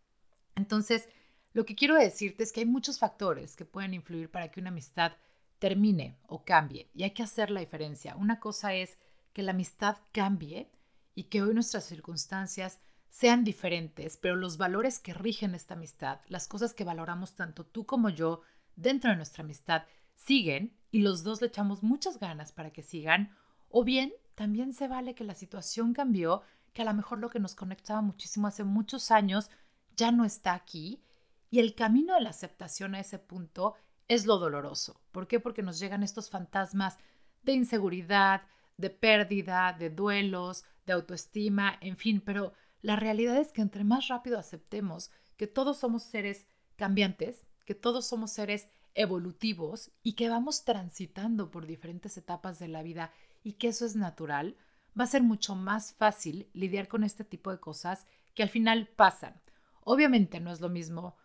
Entonces, 0.55 1.09
lo 1.53 1.65
que 1.65 1.75
quiero 1.75 1.95
decirte 1.95 2.43
es 2.43 2.51
que 2.51 2.61
hay 2.61 2.65
muchos 2.65 2.99
factores 2.99 3.55
que 3.55 3.65
pueden 3.65 3.93
influir 3.93 4.29
para 4.29 4.49
que 4.49 4.59
una 4.59 4.69
amistad 4.69 5.13
termine 5.59 6.17
o 6.27 6.43
cambie 6.43 6.89
y 6.93 7.03
hay 7.03 7.11
que 7.11 7.23
hacer 7.23 7.51
la 7.51 7.59
diferencia. 7.59 8.15
Una 8.15 8.39
cosa 8.39 8.73
es 8.73 8.97
que 9.33 9.43
la 9.43 9.51
amistad 9.51 9.97
cambie 10.11 10.71
y 11.13 11.25
que 11.25 11.41
hoy 11.41 11.53
nuestras 11.53 11.85
circunstancias 11.85 12.79
sean 13.09 13.43
diferentes, 13.43 14.17
pero 14.17 14.35
los 14.35 14.57
valores 14.57 14.99
que 14.99 15.13
rigen 15.13 15.53
esta 15.53 15.73
amistad, 15.73 16.21
las 16.27 16.47
cosas 16.47 16.73
que 16.73 16.85
valoramos 16.85 17.35
tanto 17.35 17.65
tú 17.65 17.85
como 17.85 18.09
yo 18.09 18.41
dentro 18.75 19.09
de 19.09 19.17
nuestra 19.17 19.43
amistad, 19.43 19.83
siguen 20.15 20.73
y 20.89 20.99
los 20.99 21.23
dos 21.23 21.41
le 21.41 21.47
echamos 21.47 21.83
muchas 21.83 22.19
ganas 22.19 22.53
para 22.53 22.71
que 22.71 22.83
sigan, 22.83 23.35
o 23.69 23.83
bien 23.83 24.13
también 24.35 24.73
se 24.73 24.87
vale 24.87 25.13
que 25.13 25.25
la 25.25 25.35
situación 25.35 25.93
cambió, 25.93 26.41
que 26.73 26.81
a 26.81 26.85
lo 26.85 26.93
mejor 26.93 27.19
lo 27.19 27.29
que 27.29 27.39
nos 27.39 27.55
conectaba 27.55 28.01
muchísimo 28.01 28.47
hace 28.47 28.63
muchos 28.63 29.11
años 29.11 29.51
ya 29.97 30.11
no 30.11 30.23
está 30.23 30.53
aquí 30.53 31.03
y 31.51 31.59
el 31.59 31.75
camino 31.75 32.15
de 32.15 32.21
la 32.21 32.29
aceptación 32.29 32.95
a 32.95 33.01
ese 33.01 33.19
punto 33.19 33.75
es 34.07 34.25
lo 34.25 34.39
doloroso. 34.39 35.01
¿Por 35.11 35.27
qué? 35.27 35.39
Porque 35.39 35.61
nos 35.61 35.79
llegan 35.79 36.01
estos 36.01 36.29
fantasmas 36.29 36.97
de 37.43 37.51
inseguridad, 37.53 38.43
de 38.77 38.89
pérdida, 38.89 39.75
de 39.77 39.89
duelos, 39.89 40.63
de 40.85 40.93
autoestima, 40.93 41.77
en 41.81 41.97
fin, 41.97 42.21
pero 42.21 42.53
la 42.81 42.95
realidad 42.95 43.37
es 43.37 43.51
que 43.51 43.61
entre 43.61 43.83
más 43.83 44.07
rápido 44.07 44.39
aceptemos 44.39 45.11
que 45.35 45.45
todos 45.45 45.77
somos 45.77 46.03
seres 46.03 46.47
cambiantes, 46.77 47.45
que 47.65 47.75
todos 47.75 48.07
somos 48.07 48.31
seres 48.31 48.69
evolutivos 48.95 49.91
y 50.03 50.13
que 50.13 50.29
vamos 50.29 50.63
transitando 50.63 51.51
por 51.51 51.65
diferentes 51.65 52.17
etapas 52.17 52.59
de 52.59 52.69
la 52.69 52.81
vida 52.81 53.11
y 53.43 53.53
que 53.53 53.67
eso 53.67 53.85
es 53.85 53.95
natural, 53.95 54.55
va 54.97 55.03
a 55.03 55.07
ser 55.07 55.21
mucho 55.21 55.55
más 55.55 55.93
fácil 55.93 56.49
lidiar 56.53 56.87
con 56.87 57.03
este 57.03 57.23
tipo 57.25 57.51
de 57.51 57.59
cosas 57.59 58.05
que 58.33 58.43
al 58.43 58.49
final 58.49 58.87
pasan. 58.87 59.41
Obviamente 59.83 60.39
no 60.39 60.51
es 60.51 60.61
lo 60.61 60.69
mismo 60.69 61.15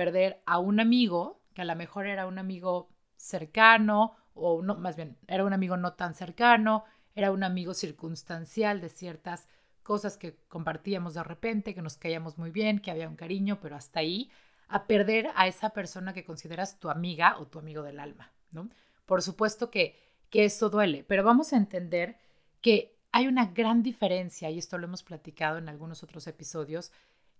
perder 0.00 0.40
a 0.46 0.58
un 0.58 0.80
amigo, 0.80 1.42
que 1.52 1.60
a 1.60 1.66
lo 1.66 1.76
mejor 1.76 2.06
era 2.06 2.26
un 2.26 2.38
amigo 2.38 2.88
cercano, 3.16 4.16
o 4.32 4.62
no, 4.62 4.76
más 4.76 4.96
bien, 4.96 5.18
era 5.28 5.44
un 5.44 5.52
amigo 5.52 5.76
no 5.76 5.92
tan 5.92 6.14
cercano, 6.14 6.86
era 7.14 7.30
un 7.30 7.42
amigo 7.42 7.74
circunstancial 7.74 8.80
de 8.80 8.88
ciertas 8.88 9.46
cosas 9.82 10.16
que 10.16 10.38
compartíamos 10.48 11.12
de 11.12 11.22
repente, 11.22 11.74
que 11.74 11.82
nos 11.82 11.98
caíamos 11.98 12.38
muy 12.38 12.50
bien, 12.50 12.78
que 12.78 12.90
había 12.90 13.10
un 13.10 13.16
cariño, 13.16 13.58
pero 13.60 13.76
hasta 13.76 14.00
ahí, 14.00 14.30
a 14.68 14.86
perder 14.86 15.28
a 15.34 15.46
esa 15.48 15.68
persona 15.68 16.14
que 16.14 16.24
consideras 16.24 16.80
tu 16.80 16.88
amiga 16.88 17.36
o 17.38 17.46
tu 17.46 17.58
amigo 17.58 17.82
del 17.82 18.00
alma, 18.00 18.32
¿no? 18.52 18.70
Por 19.04 19.20
supuesto 19.20 19.70
que, 19.70 19.98
que 20.30 20.46
eso 20.46 20.70
duele, 20.70 21.04
pero 21.06 21.24
vamos 21.24 21.52
a 21.52 21.58
entender 21.58 22.16
que 22.62 22.96
hay 23.12 23.26
una 23.26 23.48
gran 23.48 23.82
diferencia, 23.82 24.48
y 24.48 24.56
esto 24.56 24.78
lo 24.78 24.86
hemos 24.86 25.02
platicado 25.02 25.58
en 25.58 25.68
algunos 25.68 26.02
otros 26.02 26.26
episodios, 26.26 26.90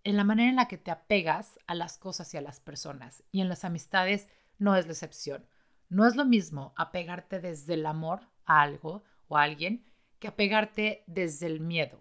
en 0.04 0.16
la 0.16 0.24
manera 0.24 0.50
en 0.50 0.56
la 0.56 0.68
que 0.68 0.78
te 0.78 0.90
apegas 0.90 1.58
a 1.66 1.74
las 1.74 1.98
cosas 1.98 2.32
y 2.34 2.36
a 2.36 2.40
las 2.40 2.60
personas. 2.60 3.22
Y 3.30 3.40
en 3.40 3.48
las 3.48 3.64
amistades 3.64 4.28
no 4.58 4.76
es 4.76 4.86
la 4.86 4.92
excepción. 4.92 5.46
No 5.88 6.06
es 6.06 6.16
lo 6.16 6.24
mismo 6.24 6.72
apegarte 6.76 7.40
desde 7.40 7.74
el 7.74 7.86
amor 7.86 8.28
a 8.46 8.62
algo 8.62 9.02
o 9.28 9.36
a 9.36 9.42
alguien 9.42 9.84
que 10.18 10.28
apegarte 10.28 11.04
desde 11.06 11.46
el 11.46 11.60
miedo. 11.60 12.00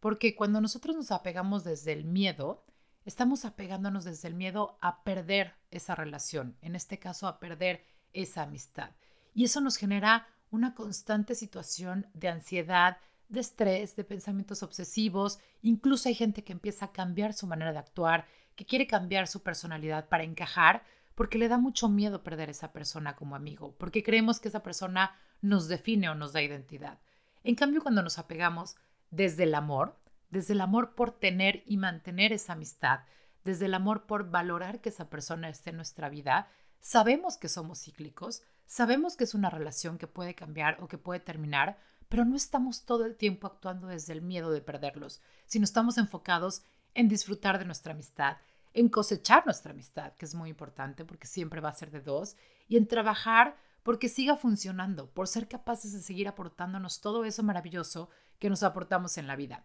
Porque 0.00 0.34
cuando 0.34 0.60
nosotros 0.60 0.96
nos 0.96 1.12
apegamos 1.12 1.64
desde 1.64 1.92
el 1.92 2.04
miedo, 2.04 2.64
estamos 3.04 3.44
apegándonos 3.44 4.04
desde 4.04 4.28
el 4.28 4.34
miedo 4.34 4.76
a 4.80 5.04
perder 5.04 5.54
esa 5.70 5.94
relación, 5.94 6.56
en 6.60 6.74
este 6.74 6.98
caso 6.98 7.26
a 7.26 7.38
perder 7.38 7.84
esa 8.12 8.42
amistad. 8.42 8.90
Y 9.34 9.44
eso 9.44 9.60
nos 9.60 9.76
genera 9.76 10.26
una 10.50 10.74
constante 10.74 11.34
situación 11.34 12.06
de 12.14 12.28
ansiedad, 12.28 12.98
de 13.32 13.40
estrés, 13.40 13.96
de 13.96 14.04
pensamientos 14.04 14.62
obsesivos. 14.62 15.38
Incluso 15.62 16.08
hay 16.08 16.14
gente 16.14 16.44
que 16.44 16.52
empieza 16.52 16.86
a 16.86 16.92
cambiar 16.92 17.32
su 17.32 17.46
manera 17.46 17.72
de 17.72 17.78
actuar, 17.78 18.26
que 18.54 18.66
quiere 18.66 18.86
cambiar 18.86 19.26
su 19.26 19.42
personalidad 19.42 20.08
para 20.08 20.24
encajar, 20.24 20.84
porque 21.14 21.38
le 21.38 21.48
da 21.48 21.58
mucho 21.58 21.88
miedo 21.88 22.22
perder 22.22 22.50
esa 22.50 22.72
persona 22.72 23.16
como 23.16 23.34
amigo, 23.34 23.74
porque 23.78 24.02
creemos 24.02 24.40
que 24.40 24.48
esa 24.48 24.62
persona 24.62 25.16
nos 25.40 25.68
define 25.68 26.08
o 26.08 26.14
nos 26.14 26.32
da 26.32 26.42
identidad. 26.42 27.00
En 27.42 27.54
cambio, 27.54 27.82
cuando 27.82 28.02
nos 28.02 28.18
apegamos 28.18 28.76
desde 29.10 29.44
el 29.44 29.54
amor, 29.54 29.98
desde 30.30 30.54
el 30.54 30.60
amor 30.60 30.94
por 30.94 31.10
tener 31.10 31.62
y 31.66 31.76
mantener 31.76 32.32
esa 32.32 32.54
amistad, 32.54 33.00
desde 33.44 33.66
el 33.66 33.74
amor 33.74 34.06
por 34.06 34.30
valorar 34.30 34.80
que 34.80 34.90
esa 34.90 35.10
persona 35.10 35.48
esté 35.48 35.70
en 35.70 35.76
nuestra 35.76 36.08
vida, 36.08 36.48
sabemos 36.80 37.36
que 37.36 37.48
somos 37.48 37.82
cíclicos, 37.82 38.42
sabemos 38.66 39.16
que 39.16 39.24
es 39.24 39.34
una 39.34 39.50
relación 39.50 39.98
que 39.98 40.06
puede 40.06 40.34
cambiar 40.34 40.82
o 40.82 40.88
que 40.88 40.98
puede 40.98 41.20
terminar, 41.20 41.78
pero 42.12 42.26
no 42.26 42.36
estamos 42.36 42.84
todo 42.84 43.06
el 43.06 43.16
tiempo 43.16 43.46
actuando 43.46 43.86
desde 43.86 44.12
el 44.12 44.20
miedo 44.20 44.50
de 44.50 44.60
perderlos, 44.60 45.22
sino 45.46 45.64
estamos 45.64 45.96
enfocados 45.96 46.62
en 46.92 47.08
disfrutar 47.08 47.58
de 47.58 47.64
nuestra 47.64 47.94
amistad, 47.94 48.36
en 48.74 48.90
cosechar 48.90 49.46
nuestra 49.46 49.72
amistad, 49.72 50.12
que 50.18 50.26
es 50.26 50.34
muy 50.34 50.50
importante 50.50 51.06
porque 51.06 51.26
siempre 51.26 51.62
va 51.62 51.70
a 51.70 51.72
ser 51.72 51.90
de 51.90 52.02
dos, 52.02 52.36
y 52.68 52.76
en 52.76 52.86
trabajar 52.86 53.56
porque 53.82 54.10
siga 54.10 54.36
funcionando, 54.36 55.08
por 55.08 55.26
ser 55.26 55.48
capaces 55.48 55.94
de 55.94 56.02
seguir 56.02 56.28
aportándonos 56.28 57.00
todo 57.00 57.24
eso 57.24 57.42
maravilloso 57.42 58.10
que 58.38 58.50
nos 58.50 58.62
aportamos 58.62 59.16
en 59.16 59.26
la 59.26 59.34
vida. 59.34 59.64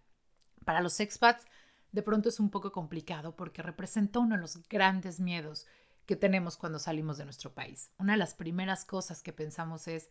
Para 0.64 0.80
los 0.80 1.02
expats, 1.02 1.44
de 1.92 2.02
pronto 2.02 2.30
es 2.30 2.40
un 2.40 2.50
poco 2.50 2.72
complicado 2.72 3.36
porque 3.36 3.62
representa 3.62 4.20
uno 4.20 4.36
de 4.36 4.42
los 4.42 4.66
grandes 4.70 5.20
miedos 5.20 5.66
que 6.06 6.16
tenemos 6.16 6.56
cuando 6.56 6.80
salimos 6.80 7.18
de 7.18 7.26
nuestro 7.26 7.54
país. 7.54 7.92
Una 7.98 8.14
de 8.14 8.20
las 8.20 8.36
primeras 8.36 8.86
cosas 8.86 9.22
que 9.22 9.34
pensamos 9.34 9.90
es, 9.90 10.08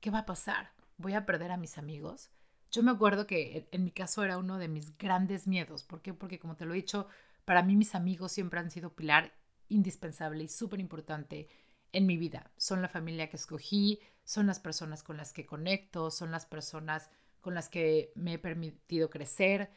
¿qué 0.00 0.10
va 0.10 0.20
a 0.20 0.26
pasar? 0.26 0.75
¿Voy 0.98 1.14
a 1.14 1.26
perder 1.26 1.52
a 1.52 1.56
mis 1.56 1.78
amigos? 1.78 2.30
Yo 2.70 2.82
me 2.82 2.90
acuerdo 2.90 3.26
que 3.26 3.68
en 3.70 3.84
mi 3.84 3.90
caso 3.90 4.24
era 4.24 4.38
uno 4.38 4.58
de 4.58 4.68
mis 4.68 4.96
grandes 4.98 5.46
miedos. 5.46 5.84
¿Por 5.84 6.02
qué? 6.02 6.14
Porque 6.14 6.38
como 6.38 6.56
te 6.56 6.64
lo 6.64 6.72
he 6.72 6.76
dicho, 6.76 7.06
para 7.44 7.62
mí 7.62 7.76
mis 7.76 7.94
amigos 7.94 8.32
siempre 8.32 8.60
han 8.60 8.70
sido 8.70 8.94
pilar 8.94 9.32
indispensable 9.68 10.44
y 10.44 10.48
súper 10.48 10.80
importante 10.80 11.48
en 11.92 12.06
mi 12.06 12.16
vida. 12.16 12.50
Son 12.56 12.82
la 12.82 12.88
familia 12.88 13.30
que 13.30 13.36
escogí, 13.36 14.00
son 14.24 14.46
las 14.46 14.58
personas 14.58 15.02
con 15.02 15.16
las 15.16 15.32
que 15.32 15.46
conecto, 15.46 16.10
son 16.10 16.30
las 16.30 16.46
personas 16.46 17.10
con 17.40 17.54
las 17.54 17.68
que 17.68 18.12
me 18.14 18.34
he 18.34 18.38
permitido 18.38 19.10
crecer. 19.10 19.70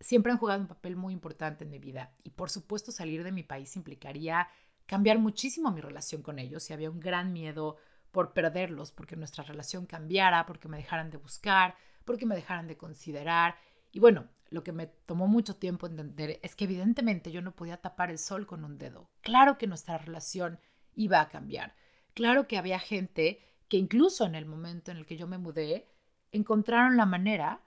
Siempre 0.00 0.32
han 0.32 0.38
jugado 0.38 0.60
un 0.60 0.68
papel 0.68 0.96
muy 0.96 1.12
importante 1.12 1.64
en 1.64 1.70
mi 1.70 1.78
vida. 1.78 2.14
Y 2.22 2.30
por 2.30 2.48
supuesto 2.48 2.92
salir 2.92 3.24
de 3.24 3.32
mi 3.32 3.42
país 3.42 3.76
implicaría 3.76 4.48
cambiar 4.86 5.18
muchísimo 5.18 5.70
mi 5.70 5.80
relación 5.80 6.22
con 6.22 6.38
ellos 6.38 6.68
y 6.70 6.72
había 6.72 6.90
un 6.90 7.00
gran 7.00 7.32
miedo 7.32 7.76
por 8.12 8.32
perderlos, 8.32 8.92
porque 8.92 9.16
nuestra 9.16 9.44
relación 9.44 9.86
cambiara, 9.86 10.46
porque 10.46 10.68
me 10.68 10.76
dejaran 10.76 11.10
de 11.10 11.18
buscar, 11.18 11.74
porque 12.04 12.26
me 12.26 12.34
dejaran 12.34 12.66
de 12.66 12.76
considerar. 12.76 13.56
Y 13.92 14.00
bueno, 14.00 14.28
lo 14.50 14.62
que 14.62 14.72
me 14.72 14.86
tomó 14.86 15.26
mucho 15.26 15.56
tiempo 15.56 15.86
entender 15.86 16.40
es 16.42 16.56
que 16.56 16.64
evidentemente 16.64 17.30
yo 17.30 17.42
no 17.42 17.54
podía 17.54 17.80
tapar 17.80 18.10
el 18.10 18.18
sol 18.18 18.46
con 18.46 18.64
un 18.64 18.78
dedo. 18.78 19.10
Claro 19.20 19.58
que 19.58 19.66
nuestra 19.66 19.98
relación 19.98 20.58
iba 20.94 21.20
a 21.20 21.28
cambiar. 21.28 21.74
Claro 22.14 22.48
que 22.48 22.58
había 22.58 22.78
gente 22.78 23.40
que 23.68 23.76
incluso 23.76 24.26
en 24.26 24.34
el 24.34 24.46
momento 24.46 24.90
en 24.90 24.96
el 24.96 25.06
que 25.06 25.16
yo 25.16 25.28
me 25.28 25.38
mudé, 25.38 25.86
encontraron 26.32 26.96
la 26.96 27.06
manera 27.06 27.62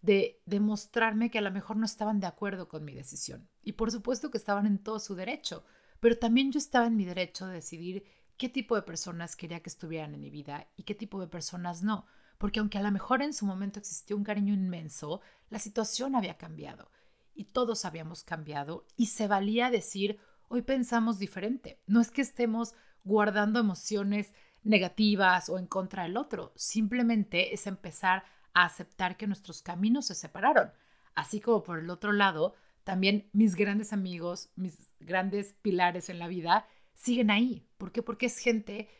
de 0.00 0.40
demostrarme 0.46 1.30
que 1.30 1.38
a 1.38 1.42
lo 1.42 1.50
mejor 1.50 1.76
no 1.76 1.84
estaban 1.84 2.20
de 2.20 2.28
acuerdo 2.28 2.68
con 2.68 2.84
mi 2.84 2.94
decisión. 2.94 3.48
Y 3.62 3.72
por 3.72 3.90
supuesto 3.90 4.30
que 4.30 4.38
estaban 4.38 4.66
en 4.66 4.78
todo 4.78 5.00
su 5.00 5.16
derecho, 5.16 5.64
pero 6.00 6.16
también 6.16 6.52
yo 6.52 6.58
estaba 6.58 6.86
en 6.86 6.96
mi 6.96 7.04
derecho 7.04 7.46
de 7.46 7.54
decidir 7.54 8.04
qué 8.38 8.48
tipo 8.48 8.76
de 8.76 8.82
personas 8.82 9.36
quería 9.36 9.60
que 9.60 9.68
estuvieran 9.68 10.14
en 10.14 10.20
mi 10.20 10.30
vida 10.30 10.68
y 10.76 10.84
qué 10.84 10.94
tipo 10.94 11.20
de 11.20 11.26
personas 11.26 11.82
no. 11.82 12.06
Porque 12.38 12.60
aunque 12.60 12.78
a 12.78 12.82
lo 12.82 12.92
mejor 12.92 13.20
en 13.20 13.34
su 13.34 13.44
momento 13.44 13.80
existió 13.80 14.16
un 14.16 14.24
cariño 14.24 14.54
inmenso, 14.54 15.20
la 15.50 15.58
situación 15.58 16.14
había 16.14 16.38
cambiado 16.38 16.90
y 17.34 17.44
todos 17.44 17.84
habíamos 17.84 18.22
cambiado 18.22 18.86
y 18.96 19.06
se 19.06 19.26
valía 19.26 19.70
decir, 19.70 20.20
hoy 20.48 20.62
pensamos 20.62 21.18
diferente. 21.18 21.80
No 21.86 22.00
es 22.00 22.10
que 22.10 22.22
estemos 22.22 22.74
guardando 23.02 23.58
emociones 23.58 24.32
negativas 24.62 25.48
o 25.48 25.58
en 25.58 25.66
contra 25.66 26.04
del 26.04 26.16
otro, 26.16 26.52
simplemente 26.54 27.54
es 27.54 27.66
empezar 27.66 28.24
a 28.54 28.64
aceptar 28.64 29.16
que 29.16 29.26
nuestros 29.26 29.62
caminos 29.62 30.06
se 30.06 30.14
separaron. 30.14 30.70
Así 31.14 31.40
como 31.40 31.62
por 31.62 31.78
el 31.78 31.90
otro 31.90 32.12
lado, 32.12 32.54
también 32.84 33.28
mis 33.32 33.56
grandes 33.56 33.92
amigos, 33.92 34.50
mis 34.56 34.78
grandes 35.00 35.54
pilares 35.54 36.08
en 36.08 36.18
la 36.18 36.28
vida 36.28 36.66
siguen 36.98 37.30
ahí. 37.30 37.66
¿Por 37.78 37.92
qué? 37.92 38.02
Porque 38.02 38.26
es 38.26 38.38
gente 38.38 38.90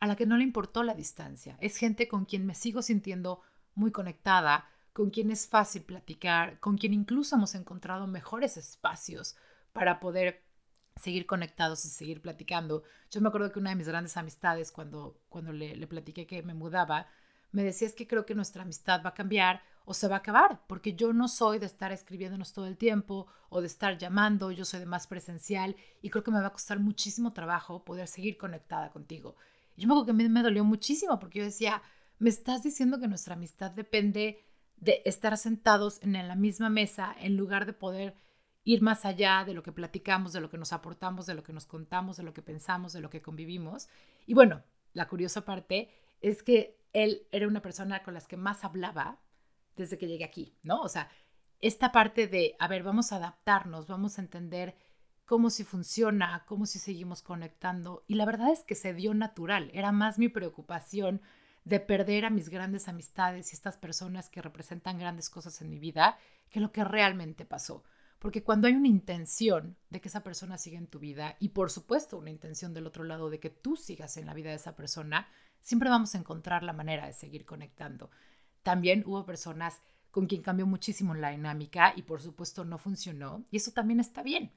a 0.00 0.06
la 0.06 0.16
que 0.16 0.26
no 0.26 0.36
le 0.36 0.44
importó 0.44 0.82
la 0.82 0.94
distancia. 0.94 1.58
Es 1.60 1.76
gente 1.76 2.08
con 2.08 2.24
quien 2.24 2.46
me 2.46 2.54
sigo 2.54 2.82
sintiendo 2.82 3.42
muy 3.74 3.90
conectada, 3.90 4.70
con 4.92 5.10
quien 5.10 5.30
es 5.30 5.48
fácil 5.48 5.82
platicar, 5.82 6.58
con 6.60 6.78
quien 6.78 6.94
incluso 6.94 7.36
hemos 7.36 7.54
encontrado 7.54 8.06
mejores 8.06 8.56
espacios 8.56 9.36
para 9.72 10.00
poder 10.00 10.42
seguir 10.96 11.26
conectados 11.26 11.84
y 11.84 11.88
seguir 11.88 12.20
platicando. 12.22 12.84
Yo 13.10 13.20
me 13.20 13.28
acuerdo 13.28 13.52
que 13.52 13.58
una 13.58 13.70
de 13.70 13.76
mis 13.76 13.88
grandes 13.88 14.16
amistades, 14.16 14.72
cuando, 14.72 15.20
cuando 15.28 15.52
le, 15.52 15.76
le 15.76 15.86
platiqué 15.86 16.26
que 16.26 16.42
me 16.42 16.54
mudaba, 16.54 17.08
me 17.52 17.62
decía 17.62 17.88
es 17.88 17.94
que 17.94 18.06
creo 18.06 18.26
que 18.26 18.34
nuestra 18.34 18.62
amistad 18.62 19.02
va 19.04 19.10
a 19.10 19.14
cambiar 19.14 19.62
o 19.90 19.94
se 19.94 20.06
va 20.06 20.16
a 20.16 20.18
acabar, 20.18 20.60
porque 20.66 20.92
yo 20.92 21.14
no 21.14 21.28
soy 21.28 21.58
de 21.58 21.64
estar 21.64 21.92
escribiéndonos 21.92 22.52
todo 22.52 22.66
el 22.66 22.76
tiempo 22.76 23.26
o 23.48 23.62
de 23.62 23.68
estar 23.68 23.96
llamando, 23.96 24.50
yo 24.50 24.66
soy 24.66 24.80
de 24.80 24.86
más 24.86 25.06
presencial 25.06 25.76
y 26.02 26.10
creo 26.10 26.22
que 26.22 26.30
me 26.30 26.42
va 26.42 26.48
a 26.48 26.52
costar 26.52 26.78
muchísimo 26.78 27.32
trabajo 27.32 27.86
poder 27.86 28.06
seguir 28.06 28.36
conectada 28.36 28.90
contigo. 28.90 29.34
Y 29.76 29.80
yo 29.80 29.88
me 29.88 29.94
acuerdo 29.94 30.04
que 30.04 30.10
a 30.10 30.14
mí 30.14 30.28
me 30.28 30.42
dolió 30.42 30.62
muchísimo 30.62 31.18
porque 31.18 31.38
yo 31.38 31.46
decía, 31.46 31.80
me 32.18 32.28
estás 32.28 32.62
diciendo 32.62 33.00
que 33.00 33.08
nuestra 33.08 33.32
amistad 33.32 33.70
depende 33.70 34.44
de 34.76 35.00
estar 35.06 35.34
sentados 35.38 36.02
en 36.02 36.12
la 36.12 36.36
misma 36.36 36.68
mesa 36.68 37.16
en 37.18 37.38
lugar 37.38 37.64
de 37.64 37.72
poder 37.72 38.14
ir 38.64 38.82
más 38.82 39.06
allá 39.06 39.42
de 39.46 39.54
lo 39.54 39.62
que 39.62 39.72
platicamos, 39.72 40.34
de 40.34 40.42
lo 40.42 40.50
que 40.50 40.58
nos 40.58 40.74
aportamos, 40.74 41.24
de 41.24 41.32
lo 41.32 41.42
que 41.42 41.54
nos 41.54 41.64
contamos, 41.64 42.18
de 42.18 42.24
lo 42.24 42.34
que 42.34 42.42
pensamos, 42.42 42.92
de 42.92 43.00
lo 43.00 43.08
que 43.08 43.22
convivimos. 43.22 43.88
Y 44.26 44.34
bueno, 44.34 44.62
la 44.92 45.08
curiosa 45.08 45.46
parte 45.46 45.88
es 46.20 46.42
que 46.42 46.78
él 46.92 47.26
era 47.32 47.48
una 47.48 47.62
persona 47.62 48.02
con 48.02 48.12
las 48.12 48.28
que 48.28 48.36
más 48.36 48.64
hablaba 48.64 49.18
desde 49.82 49.98
que 49.98 50.06
llegué 50.06 50.24
aquí, 50.24 50.56
¿no? 50.62 50.80
O 50.82 50.88
sea, 50.88 51.08
esta 51.60 51.92
parte 51.92 52.28
de, 52.28 52.54
a 52.58 52.68
ver, 52.68 52.82
vamos 52.82 53.12
a 53.12 53.16
adaptarnos, 53.16 53.88
vamos 53.88 54.18
a 54.18 54.22
entender 54.22 54.76
cómo 55.24 55.50
si 55.50 55.64
funciona, 55.64 56.44
cómo 56.46 56.66
si 56.66 56.78
seguimos 56.78 57.22
conectando. 57.22 58.04
Y 58.06 58.14
la 58.14 58.24
verdad 58.24 58.50
es 58.50 58.62
que 58.62 58.74
se 58.74 58.94
dio 58.94 59.12
natural. 59.14 59.70
Era 59.74 59.92
más 59.92 60.18
mi 60.18 60.28
preocupación 60.28 61.20
de 61.64 61.80
perder 61.80 62.24
a 62.24 62.30
mis 62.30 62.48
grandes 62.48 62.88
amistades 62.88 63.52
y 63.52 63.56
estas 63.56 63.76
personas 63.76 64.30
que 64.30 64.40
representan 64.40 64.98
grandes 64.98 65.28
cosas 65.28 65.60
en 65.60 65.68
mi 65.68 65.78
vida 65.78 66.18
que 66.48 66.60
lo 66.60 66.72
que 66.72 66.82
realmente 66.82 67.44
pasó. 67.44 67.84
Porque 68.18 68.42
cuando 68.42 68.66
hay 68.66 68.74
una 68.74 68.88
intención 68.88 69.76
de 69.90 70.00
que 70.00 70.08
esa 70.08 70.22
persona 70.22 70.58
siga 70.58 70.78
en 70.78 70.88
tu 70.88 70.98
vida 70.98 71.36
y 71.38 71.50
por 71.50 71.70
supuesto 71.70 72.16
una 72.16 72.30
intención 72.30 72.72
del 72.72 72.86
otro 72.86 73.04
lado 73.04 73.30
de 73.30 73.38
que 73.38 73.50
tú 73.50 73.76
sigas 73.76 74.16
en 74.16 74.26
la 74.26 74.34
vida 74.34 74.48
de 74.48 74.56
esa 74.56 74.76
persona, 74.76 75.28
siempre 75.60 75.90
vamos 75.90 76.14
a 76.14 76.18
encontrar 76.18 76.62
la 76.62 76.72
manera 76.72 77.06
de 77.06 77.12
seguir 77.12 77.44
conectando. 77.44 78.10
También 78.68 79.02
hubo 79.06 79.24
personas 79.24 79.80
con 80.10 80.26
quien 80.26 80.42
cambió 80.42 80.66
muchísimo 80.66 81.14
la 81.14 81.30
dinámica 81.30 81.94
y 81.96 82.02
por 82.02 82.20
supuesto 82.20 82.66
no 82.66 82.76
funcionó 82.76 83.46
y 83.50 83.56
eso 83.56 83.70
también 83.70 83.98
está 83.98 84.22
bien. 84.22 84.52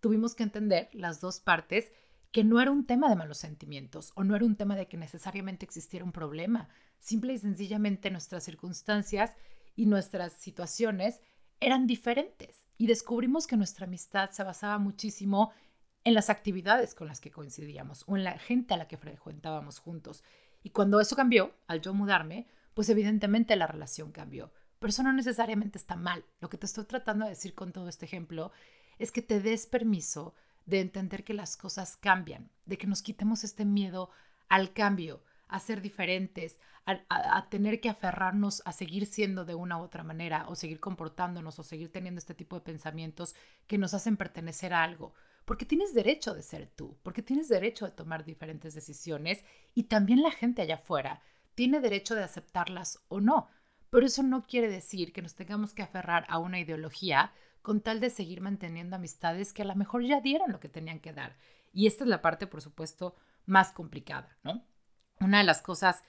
Tuvimos 0.00 0.34
que 0.34 0.42
entender 0.42 0.88
las 0.92 1.20
dos 1.20 1.38
partes 1.38 1.92
que 2.32 2.42
no 2.42 2.60
era 2.60 2.72
un 2.72 2.84
tema 2.84 3.08
de 3.08 3.14
malos 3.14 3.38
sentimientos 3.38 4.10
o 4.16 4.24
no 4.24 4.34
era 4.34 4.44
un 4.44 4.56
tema 4.56 4.74
de 4.74 4.88
que 4.88 4.96
necesariamente 4.96 5.64
existiera 5.64 6.04
un 6.04 6.10
problema. 6.10 6.68
Simple 6.98 7.34
y 7.34 7.38
sencillamente 7.38 8.10
nuestras 8.10 8.42
circunstancias 8.42 9.30
y 9.76 9.86
nuestras 9.86 10.32
situaciones 10.32 11.20
eran 11.60 11.86
diferentes 11.86 12.66
y 12.76 12.88
descubrimos 12.88 13.46
que 13.46 13.56
nuestra 13.56 13.86
amistad 13.86 14.30
se 14.30 14.42
basaba 14.42 14.78
muchísimo 14.78 15.52
en 16.02 16.14
las 16.14 16.28
actividades 16.28 16.96
con 16.96 17.06
las 17.06 17.20
que 17.20 17.30
coincidíamos 17.30 18.02
o 18.08 18.16
en 18.16 18.24
la 18.24 18.36
gente 18.36 18.74
a 18.74 18.78
la 18.78 18.88
que 18.88 18.96
frecuentábamos 18.96 19.78
juntos. 19.78 20.24
Y 20.64 20.70
cuando 20.70 20.98
eso 20.98 21.14
cambió, 21.14 21.54
al 21.68 21.80
yo 21.80 21.94
mudarme, 21.94 22.48
pues 22.74 22.88
evidentemente 22.88 23.56
la 23.56 23.66
relación 23.66 24.12
cambió. 24.12 24.52
Pero 24.78 24.90
eso 24.90 25.02
no 25.02 25.12
necesariamente 25.12 25.78
está 25.78 25.96
mal. 25.96 26.24
Lo 26.40 26.50
que 26.50 26.58
te 26.58 26.66
estoy 26.66 26.84
tratando 26.84 27.24
de 27.24 27.30
decir 27.30 27.54
con 27.54 27.72
todo 27.72 27.88
este 27.88 28.04
ejemplo 28.04 28.52
es 28.98 29.12
que 29.12 29.22
te 29.22 29.40
des 29.40 29.66
permiso 29.66 30.34
de 30.66 30.80
entender 30.80 31.24
que 31.24 31.34
las 31.34 31.56
cosas 31.56 31.96
cambian, 31.96 32.50
de 32.66 32.78
que 32.78 32.86
nos 32.86 33.02
quitemos 33.02 33.44
este 33.44 33.64
miedo 33.64 34.10
al 34.48 34.72
cambio, 34.72 35.22
a 35.48 35.60
ser 35.60 35.80
diferentes, 35.80 36.58
a, 36.86 37.48
tener 37.48 37.80
que 37.80 37.88
aferrarnos 37.88 38.62
a 38.66 38.72
seguir 38.72 39.06
siendo 39.06 39.44
de 39.44 39.54
una 39.54 39.78
u 39.78 39.82
otra 39.82 40.02
manera 40.02 40.46
o 40.48 40.54
seguir 40.54 40.80
comportándonos 40.80 41.58
o 41.58 41.62
seguir 41.62 41.90
teniendo 41.90 42.18
este 42.18 42.34
tipo 42.34 42.56
de 42.56 42.62
pensamientos 42.62 43.34
que 43.66 43.78
nos 43.78 43.94
hacen 43.94 44.16
pertenecer 44.16 44.74
a 44.74 44.82
algo. 44.82 45.14
Porque 45.44 45.64
tienes 45.66 45.94
derecho 45.94 46.34
de 46.34 46.42
ser 46.42 46.66
tú, 46.66 46.98
porque 47.02 47.22
tienes 47.22 47.48
derecho 47.48 47.84
de 47.84 47.92
tomar 47.92 48.24
diferentes 48.24 48.74
decisiones 48.74 49.44
y 49.74 49.84
también 49.84 50.22
la 50.22 50.30
gente 50.30 50.62
allá 50.62 50.76
afuera 50.76 51.22
tiene 51.54 51.80
derecho 51.80 52.14
de 52.14 52.24
aceptarlas 52.24 53.00
o 53.08 53.20
no. 53.20 53.48
Pero 53.90 54.06
eso 54.06 54.22
no 54.22 54.46
quiere 54.46 54.68
decir 54.68 55.12
que 55.12 55.22
nos 55.22 55.34
tengamos 55.34 55.72
que 55.72 55.82
aferrar 55.82 56.24
a 56.28 56.38
una 56.38 56.58
ideología 56.58 57.32
con 57.62 57.80
tal 57.80 58.00
de 58.00 58.10
seguir 58.10 58.40
manteniendo 58.40 58.96
amistades 58.96 59.52
que 59.52 59.62
a 59.62 59.66
lo 59.66 59.74
mejor 59.74 60.04
ya 60.04 60.20
dieron 60.20 60.52
lo 60.52 60.60
que 60.60 60.68
tenían 60.68 61.00
que 61.00 61.12
dar. 61.12 61.36
Y 61.72 61.86
esta 61.86 62.04
es 62.04 62.10
la 62.10 62.20
parte, 62.20 62.46
por 62.46 62.60
supuesto, 62.60 63.16
más 63.46 63.72
complicada, 63.72 64.36
¿no? 64.42 64.64
Una 65.20 65.38
de 65.38 65.44
las 65.44 65.62
cosas 65.62 66.02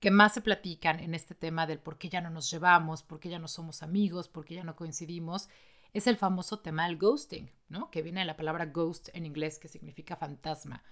que 0.00 0.10
más 0.10 0.34
se 0.34 0.40
platican 0.40 1.00
en 1.00 1.14
este 1.14 1.34
tema 1.34 1.66
del 1.66 1.78
por 1.78 1.98
qué 1.98 2.08
ya 2.08 2.20
no 2.20 2.30
nos 2.30 2.50
llevamos, 2.50 3.02
por 3.02 3.20
qué 3.20 3.28
ya 3.28 3.38
no 3.38 3.48
somos 3.48 3.82
amigos, 3.82 4.28
por 4.28 4.44
qué 4.44 4.54
ya 4.54 4.64
no 4.64 4.74
coincidimos, 4.74 5.48
es 5.92 6.06
el 6.06 6.16
famoso 6.16 6.60
tema 6.60 6.86
del 6.86 6.96
ghosting, 6.96 7.50
¿no? 7.68 7.90
Que 7.90 8.02
viene 8.02 8.20
de 8.20 8.26
la 8.26 8.36
palabra 8.36 8.66
ghost 8.66 9.10
en 9.12 9.26
inglés, 9.26 9.58
que 9.58 9.68
significa 9.68 10.16
fantasma. 10.16 10.82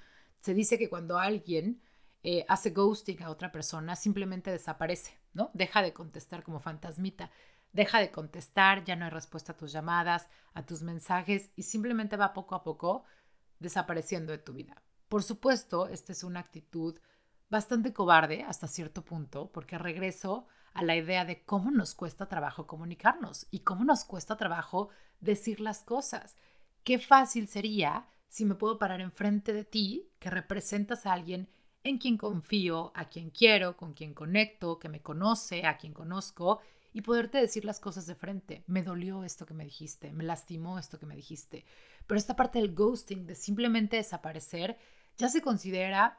Se 0.41 0.55
dice 0.55 0.79
que 0.79 0.89
cuando 0.89 1.19
alguien 1.19 1.81
eh, 2.23 2.45
hace 2.49 2.71
ghosting 2.71 3.23
a 3.23 3.31
otra 3.31 3.51
persona, 3.51 3.97
simplemente 3.97 4.51
desaparece, 4.51 5.19
¿no? 5.33 5.51
Deja 5.55 5.83
de 5.83 5.93
contestar 5.93 6.43
como 6.43 6.61
fantasmita, 6.61 7.31
deja 7.73 7.99
de 7.99 8.11
contestar, 8.11 8.85
ya 8.85 8.97
no 8.97 9.05
hay 9.05 9.11
respuesta 9.11 9.53
a 9.53 9.57
tus 9.57 9.73
llamadas, 9.73 10.29
a 10.55 10.67
tus 10.67 10.83
mensajes 10.83 11.51
y 11.57 11.63
simplemente 11.63 12.17
va 12.17 12.33
poco 12.33 12.55
a 12.55 12.63
poco 12.63 13.05
desapareciendo 13.59 14.33
de 14.33 14.39
tu 14.39 14.53
vida. 14.53 14.83
Por 15.09 15.23
supuesto, 15.23 15.89
esta 15.89 16.13
es 16.13 16.23
una 16.23 16.41
actitud 16.41 16.99
bastante 17.49 17.93
cobarde 17.93 18.43
hasta 18.43 18.69
cierto 18.69 19.05
punto, 19.05 19.51
porque 19.53 19.79
regreso 19.79 20.47
a 20.73 20.83
la 20.85 20.97
idea 20.97 21.25
de 21.25 21.43
cómo 21.45 21.71
nos 21.71 21.95
cuesta 21.95 22.29
trabajo 22.29 22.67
comunicarnos 22.67 23.47
y 23.51 23.61
cómo 23.61 23.85
nos 23.85 24.05
cuesta 24.05 24.37
trabajo 24.37 24.91
decir 25.21 25.61
las 25.61 25.83
cosas. 25.83 26.37
Qué 26.85 26.99
fácil 26.99 27.49
sería 27.49 28.09
si 28.29 28.45
me 28.45 28.55
puedo 28.55 28.79
parar 28.79 29.01
enfrente 29.01 29.53
de 29.53 29.65
ti, 29.65 30.09
que 30.21 30.31
representas 30.31 31.05
a 31.05 31.13
alguien 31.13 31.49
en 31.83 31.99
quien 31.99 32.17
confío, 32.19 32.93
a 32.95 33.09
quien 33.09 33.31
quiero, 33.31 33.77
con 33.77 33.95
quien 33.95 34.15
conecto, 34.15 34.79
que 34.79 34.89
me 34.89 35.01
conoce, 35.01 35.67
a 35.67 35.79
quien 35.79 35.93
conozco, 35.93 36.61
y 36.93 37.03
poderte 37.03 37.39
decir 37.39 37.65
las 37.65 37.81
cosas 37.81 38.07
de 38.07 38.15
frente. 38.15 38.65
Me 38.67 38.83
dolió 38.83 39.25
esto 39.25 39.47
que 39.47 39.55
me 39.55 39.65
dijiste, 39.65 40.13
me 40.13 40.25
lastimó 40.25 40.79
esto 40.79 40.99
que 40.99 41.07
me 41.07 41.17
dijiste. 41.17 41.65
Pero 42.07 42.19
esta 42.19 42.37
parte 42.37 42.59
del 42.59 42.75
ghosting, 42.75 43.27
de 43.27 43.35
simplemente 43.35 43.97
desaparecer, 43.97 44.77
ya 45.17 45.29
se 45.29 45.41
considera 45.41 46.19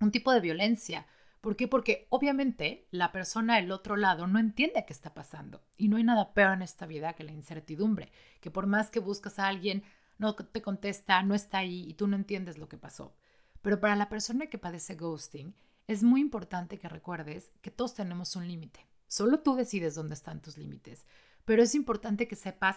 un 0.00 0.10
tipo 0.10 0.32
de 0.32 0.40
violencia. 0.40 1.06
¿Por 1.40 1.56
qué? 1.56 1.68
Porque 1.68 2.06
obviamente 2.08 2.86
la 2.90 3.12
persona 3.12 3.56
del 3.56 3.72
otro 3.72 3.96
lado 3.96 4.26
no 4.26 4.38
entiende 4.38 4.84
qué 4.86 4.92
está 4.92 5.12
pasando. 5.12 5.62
Y 5.76 5.88
no 5.88 5.96
hay 5.96 6.04
nada 6.04 6.32
peor 6.32 6.54
en 6.54 6.62
esta 6.62 6.86
vida 6.86 7.12
que 7.12 7.24
la 7.24 7.32
incertidumbre, 7.32 8.10
que 8.40 8.50
por 8.50 8.66
más 8.66 8.90
que 8.90 9.00
buscas 9.00 9.38
a 9.38 9.48
alguien, 9.48 9.82
no 10.16 10.34
te 10.34 10.62
contesta, 10.62 11.22
no 11.22 11.34
está 11.34 11.58
ahí 11.58 11.84
y 11.88 11.94
tú 11.94 12.06
no 12.06 12.16
entiendes 12.16 12.56
lo 12.56 12.68
que 12.68 12.78
pasó. 12.78 13.14
Pero 13.64 13.80
para 13.80 13.96
la 13.96 14.10
persona 14.10 14.48
que 14.48 14.58
padece 14.58 14.94
ghosting, 14.94 15.54
es 15.86 16.02
muy 16.02 16.20
importante 16.20 16.78
que 16.78 16.86
recuerdes 16.86 17.50
que 17.62 17.70
todos 17.70 17.94
tenemos 17.94 18.36
un 18.36 18.46
límite. 18.46 18.86
Solo 19.06 19.40
tú 19.40 19.54
decides 19.54 19.94
dónde 19.94 20.12
están 20.12 20.42
tus 20.42 20.58
límites. 20.58 21.06
Pero 21.46 21.62
es 21.62 21.74
importante 21.74 22.28
que 22.28 22.36
sepas 22.36 22.76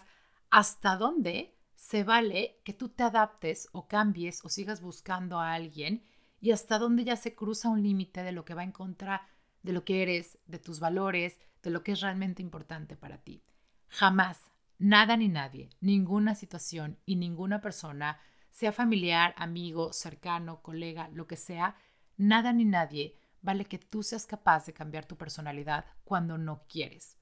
hasta 0.50 0.96
dónde 0.96 1.54
se 1.76 2.06
vale 2.06 2.62
que 2.64 2.72
tú 2.72 2.88
te 2.88 3.04
adaptes 3.04 3.68
o 3.74 3.90
cambies 3.90 4.40
o 4.46 4.50
sigas 4.50 4.80
buscando 4.80 5.42
a 5.42 5.52
alguien 5.52 6.06
y 6.40 6.52
hasta 6.52 6.80
dónde 6.80 7.04
ya 7.04 7.18
se 7.18 7.36
cruza 7.36 7.68
un 7.68 7.84
límite 7.84 8.24
de 8.24 8.32
lo 8.32 8.46
que 8.46 8.54
va 8.54 8.64
en 8.64 8.72
contra 8.72 9.28
de 9.64 9.74
lo 9.74 9.84
que 9.84 10.04
eres, 10.04 10.38
de 10.46 10.58
tus 10.58 10.80
valores, 10.80 11.38
de 11.64 11.70
lo 11.70 11.84
que 11.84 11.92
es 11.92 12.00
realmente 12.00 12.42
importante 12.42 12.96
para 12.96 13.18
ti. 13.18 13.44
Jamás, 13.90 14.40
nada 14.78 15.18
ni 15.18 15.28
nadie, 15.28 15.70
ninguna 15.82 16.34
situación 16.34 16.98
y 17.06 17.18
ninguna 17.18 17.60
persona 17.60 18.22
sea 18.58 18.72
familiar, 18.72 19.36
amigo, 19.38 19.94
cercano, 19.94 20.64
colega, 20.64 21.10
lo 21.10 21.28
que 21.28 21.38
sea, 21.38 21.76
nada 22.18 22.52
ni 22.54 22.66
nadie 22.66 23.16
vale 23.40 23.66
que 23.66 23.78
tú 23.78 24.02
seas 24.02 24.26
capaz 24.26 24.66
de 24.66 24.74
cambiar 24.74 25.06
tu 25.06 25.16
personalidad 25.16 25.86
cuando 26.04 26.40
no 26.40 26.66
quieres. 26.68 27.20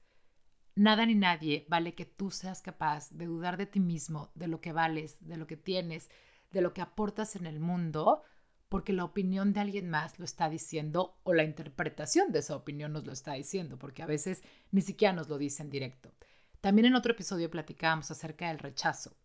Nada 0.76 1.04
ni 1.04 1.14
nadie 1.14 1.66
vale 1.68 1.94
que 1.94 2.06
tú 2.06 2.30
seas 2.30 2.62
capaz 2.62 3.10
de 3.10 3.26
dudar 3.26 3.58
de 3.58 3.66
ti 3.66 3.80
mismo, 3.80 4.32
de 4.34 4.48
lo 4.48 4.62
que 4.62 4.72
vales, 4.72 5.18
de 5.20 5.36
lo 5.36 5.46
que 5.46 5.58
tienes, 5.58 6.08
de 6.52 6.62
lo 6.62 6.72
que 6.72 6.80
aportas 6.80 7.36
en 7.36 7.44
el 7.44 7.60
mundo, 7.60 8.22
porque 8.70 8.94
la 8.94 9.04
opinión 9.04 9.52
de 9.52 9.60
alguien 9.60 9.90
más 9.90 10.18
lo 10.18 10.24
está 10.24 10.48
diciendo 10.48 11.20
o 11.22 11.34
la 11.34 11.44
interpretación 11.44 12.32
de 12.32 12.38
esa 12.38 12.56
opinión 12.56 12.94
nos 12.94 13.04
lo 13.04 13.12
está 13.12 13.34
diciendo, 13.34 13.78
porque 13.78 14.02
a 14.02 14.06
veces 14.06 14.42
ni 14.70 14.80
siquiera 14.80 15.12
nos 15.12 15.28
lo 15.28 15.36
dicen 15.36 15.68
directo. 15.68 16.14
También 16.62 16.86
en 16.86 16.94
otro 16.94 17.12
episodio 17.12 17.50
platicábamos 17.50 18.10
acerca 18.10 18.48
del 18.48 18.58
rechazo. 18.58 19.18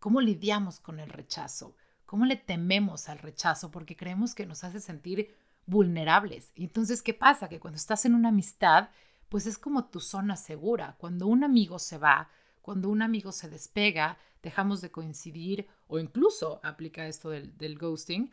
¿Cómo 0.00 0.20
lidiamos 0.20 0.80
con 0.80 0.98
el 0.98 1.10
rechazo? 1.10 1.76
¿Cómo 2.06 2.24
le 2.24 2.36
tememos 2.36 3.08
al 3.08 3.18
rechazo? 3.18 3.70
Porque 3.70 3.96
creemos 3.96 4.34
que 4.34 4.46
nos 4.46 4.64
hace 4.64 4.80
sentir 4.80 5.32
vulnerables. 5.66 6.52
Entonces, 6.56 7.02
¿qué 7.02 7.14
pasa? 7.14 7.48
Que 7.48 7.60
cuando 7.60 7.76
estás 7.76 8.06
en 8.06 8.14
una 8.14 8.30
amistad, 8.30 8.88
pues 9.28 9.46
es 9.46 9.58
como 9.58 9.84
tu 9.84 10.00
zona 10.00 10.36
segura. 10.36 10.96
Cuando 10.98 11.26
un 11.26 11.44
amigo 11.44 11.78
se 11.78 11.98
va, 11.98 12.30
cuando 12.62 12.88
un 12.88 13.02
amigo 13.02 13.30
se 13.30 13.48
despega, 13.48 14.18
dejamos 14.42 14.80
de 14.80 14.90
coincidir 14.90 15.68
o 15.86 15.98
incluso 15.98 16.60
aplica 16.64 17.06
esto 17.06 17.28
del, 17.30 17.56
del 17.58 17.78
ghosting, 17.78 18.32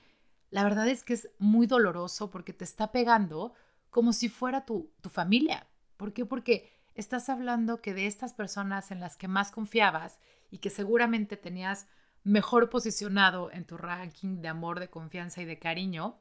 la 0.50 0.64
verdad 0.64 0.88
es 0.88 1.04
que 1.04 1.14
es 1.14 1.30
muy 1.38 1.68
doloroso 1.68 2.32
porque 2.32 2.54
te 2.54 2.64
está 2.64 2.94
pegando 2.94 3.54
como 3.90 4.14
si 4.14 4.30
fuera 4.30 4.66
tu, 4.66 4.90
tu 5.02 5.10
familia. 5.10 5.68
¿Por 5.98 6.14
qué? 6.14 6.26
Porque 6.26 6.72
estás 6.96 7.28
hablando 7.28 7.82
que 7.82 7.94
de 7.94 8.08
estas 8.08 8.34
personas 8.34 8.90
en 8.92 9.02
las 9.02 9.18
que 9.18 9.28
más 9.28 9.52
confiabas 9.52 10.18
y 10.50 10.60
que 10.60 10.70
seguramente 10.70 11.38
tenías 11.38 11.88
mejor 12.24 12.70
posicionado 12.70 13.52
en 13.52 13.66
tu 13.66 13.78
ranking 13.78 14.42
de 14.42 14.48
amor, 14.48 14.80
de 14.80 14.90
confianza 14.90 15.42
y 15.42 15.46
de 15.46 15.60
cariño, 15.60 16.20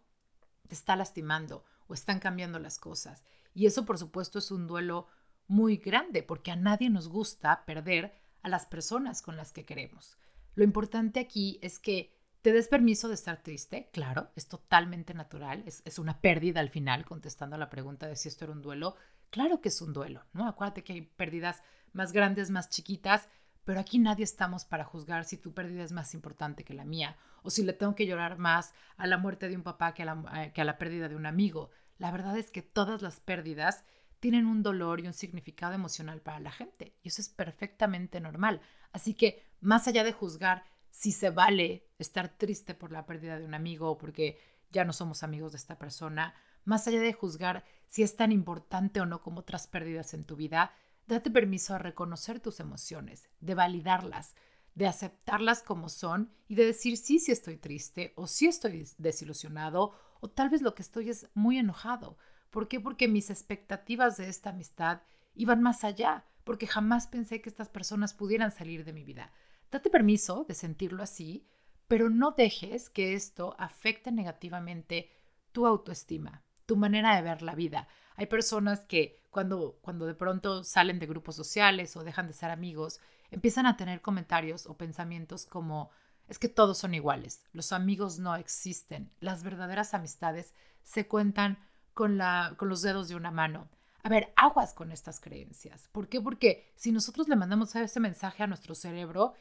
te 0.68 0.74
está 0.74 0.96
lastimando 0.96 1.64
o 1.88 1.94
están 1.94 2.20
cambiando 2.20 2.58
las 2.58 2.78
cosas. 2.78 3.24
Y 3.54 3.66
eso, 3.66 3.84
por 3.84 3.98
supuesto, 3.98 4.38
es 4.38 4.50
un 4.50 4.66
duelo 4.66 5.08
muy 5.48 5.76
grande 5.76 6.22
porque 6.22 6.50
a 6.50 6.56
nadie 6.56 6.90
nos 6.90 7.08
gusta 7.08 7.64
perder 7.64 8.14
a 8.42 8.48
las 8.48 8.66
personas 8.66 9.22
con 9.22 9.36
las 9.36 9.52
que 9.52 9.64
queremos. 9.64 10.18
Lo 10.54 10.64
importante 10.64 11.20
aquí 11.20 11.58
es 11.62 11.78
que 11.78 12.16
te 12.42 12.52
des 12.52 12.68
permiso 12.68 13.08
de 13.08 13.14
estar 13.14 13.42
triste, 13.42 13.90
claro, 13.92 14.30
es 14.36 14.46
totalmente 14.46 15.14
natural, 15.14 15.64
es, 15.66 15.98
una 15.98 16.20
pérdida 16.20 16.60
al 16.60 16.70
final, 16.70 17.04
contestando 17.04 17.56
a 17.56 17.58
la 17.58 17.70
pregunta 17.70 18.06
de 18.06 18.14
si 18.14 18.28
esto 18.28 18.44
era 18.44 18.52
un 18.52 18.62
duelo, 18.62 18.94
claro 19.30 19.60
que 19.60 19.68
es 19.68 19.82
un 19.82 19.92
duelo, 19.92 20.24
¿no? 20.32 20.46
Acuérdate 20.46 20.84
que 20.84 20.92
hay 20.92 21.00
pérdidas 21.00 21.64
más 21.92 22.12
grandes, 22.12 22.50
más 22.50 22.68
chiquitas, 22.70 23.28
pero 23.66 23.80
aquí 23.80 23.98
nadie 23.98 24.22
estamos 24.22 24.64
para 24.64 24.84
juzgar 24.84 25.24
si 25.24 25.36
tu 25.36 25.52
pérdida 25.52 25.82
es 25.82 25.90
más 25.90 26.14
importante 26.14 26.62
que 26.62 26.72
la 26.72 26.84
mía 26.84 27.16
o 27.42 27.50
si 27.50 27.64
le 27.64 27.72
tengo 27.72 27.96
que 27.96 28.06
llorar 28.06 28.38
más 28.38 28.72
a 28.96 29.08
la 29.08 29.18
muerte 29.18 29.48
de 29.48 29.56
un 29.56 29.64
papá 29.64 29.92
que 29.92 30.04
a 30.04 30.06
la, 30.06 30.44
eh, 30.44 30.52
que 30.52 30.60
a 30.60 30.64
la 30.64 30.78
pérdida 30.78 31.08
de 31.08 31.16
un 31.16 31.26
amigo. 31.26 31.70
La 31.98 32.12
verdad 32.12 32.38
es 32.38 32.52
que 32.52 32.62
todas 32.62 33.02
las 33.02 33.18
pérdidas 33.18 33.82
tienen 34.20 34.46
un 34.46 34.62
dolor 34.62 35.00
y 35.00 35.08
un 35.08 35.12
significado 35.12 35.74
emocional 35.74 36.20
para 36.20 36.38
la 36.38 36.52
gente. 36.52 36.94
Y 37.02 37.08
eso 37.08 37.20
es 37.20 37.28
perfectamente 37.28 38.20
normal. 38.20 38.60
Así 38.92 39.14
que, 39.14 39.42
más 39.60 39.88
allá 39.88 40.04
de 40.04 40.12
juzgar 40.12 40.62
si 40.92 41.10
se 41.10 41.30
vale 41.30 41.88
estar 41.98 42.28
triste 42.28 42.72
por 42.72 42.92
la 42.92 43.04
pérdida 43.04 43.36
de 43.36 43.44
un 43.44 43.54
amigo 43.54 43.90
o 43.90 43.98
porque 43.98 44.38
ya 44.70 44.84
no 44.84 44.92
somos 44.92 45.24
amigos 45.24 45.50
de 45.50 45.58
esta 45.58 45.76
persona, 45.76 46.34
más 46.64 46.86
allá 46.86 47.00
de 47.00 47.12
juzgar 47.12 47.64
si 47.88 48.04
es 48.04 48.14
tan 48.14 48.30
importante 48.30 49.00
o 49.00 49.06
no 49.06 49.22
como 49.22 49.40
otras 49.40 49.66
pérdidas 49.66 50.14
en 50.14 50.24
tu 50.24 50.36
vida, 50.36 50.72
date 51.06 51.30
permiso 51.30 51.74
a 51.74 51.78
reconocer 51.78 52.40
tus 52.40 52.60
emociones, 52.60 53.28
de 53.40 53.54
validarlas, 53.54 54.34
de 54.74 54.86
aceptarlas 54.86 55.62
como 55.62 55.88
son 55.88 56.30
y 56.48 56.54
de 56.54 56.66
decir 56.66 56.96
sí, 56.96 57.18
sí 57.18 57.32
estoy 57.32 57.56
triste 57.56 58.12
o 58.16 58.26
sí 58.26 58.46
estoy 58.46 58.86
desilusionado 58.98 59.92
o 60.20 60.28
tal 60.28 60.50
vez 60.50 60.62
lo 60.62 60.74
que 60.74 60.82
estoy 60.82 61.10
es 61.10 61.28
muy 61.34 61.58
enojado. 61.58 62.18
¿Por 62.50 62.68
qué? 62.68 62.80
Porque 62.80 63.08
mis 63.08 63.30
expectativas 63.30 64.16
de 64.16 64.28
esta 64.28 64.50
amistad 64.50 65.02
iban 65.34 65.62
más 65.62 65.84
allá, 65.84 66.24
porque 66.44 66.66
jamás 66.66 67.06
pensé 67.06 67.40
que 67.40 67.48
estas 67.48 67.68
personas 67.68 68.14
pudieran 68.14 68.50
salir 68.50 68.84
de 68.84 68.92
mi 68.92 69.04
vida. 69.04 69.32
Date 69.70 69.90
permiso 69.90 70.44
de 70.44 70.54
sentirlo 70.54 71.02
así, 71.02 71.46
pero 71.88 72.10
no 72.10 72.32
dejes 72.32 72.90
que 72.90 73.14
esto 73.14 73.54
afecte 73.58 74.12
negativamente 74.12 75.10
tu 75.52 75.66
autoestima, 75.66 76.44
tu 76.66 76.76
manera 76.76 77.16
de 77.16 77.22
ver 77.22 77.42
la 77.42 77.54
vida. 77.54 77.88
Hay 78.16 78.26
personas 78.26 78.84
que 78.84 79.25
cuando, 79.36 79.76
cuando 79.82 80.06
de 80.06 80.14
pronto 80.14 80.64
salen 80.64 80.98
de 80.98 81.04
grupos 81.04 81.36
sociales 81.36 81.94
o 81.94 82.04
dejan 82.04 82.26
de 82.26 82.32
ser 82.32 82.50
amigos, 82.50 83.00
empiezan 83.30 83.66
a 83.66 83.76
tener 83.76 84.00
comentarios 84.00 84.64
o 84.64 84.78
pensamientos 84.78 85.44
como 85.44 85.90
es 86.26 86.38
que 86.38 86.48
todos 86.48 86.78
son 86.78 86.94
iguales, 86.94 87.44
los 87.52 87.72
amigos 87.72 88.18
no 88.18 88.34
existen, 88.34 89.12
las 89.20 89.42
verdaderas 89.42 89.92
amistades 89.92 90.54
se 90.84 91.06
cuentan 91.06 91.58
con, 91.92 92.16
la, 92.16 92.54
con 92.56 92.70
los 92.70 92.80
dedos 92.80 93.08
de 93.08 93.14
una 93.14 93.30
mano. 93.30 93.68
A 94.02 94.08
ver, 94.08 94.32
aguas 94.36 94.72
con 94.72 94.90
estas 94.90 95.20
creencias. 95.20 95.86
¿Por 95.92 96.08
qué? 96.08 96.18
Porque 96.18 96.72
si 96.74 96.90
nosotros 96.90 97.28
le 97.28 97.36
mandamos 97.36 97.76
ese 97.76 98.00
mensaje 98.00 98.42
a 98.42 98.46
nuestro 98.46 98.74
cerebro, 98.74 99.34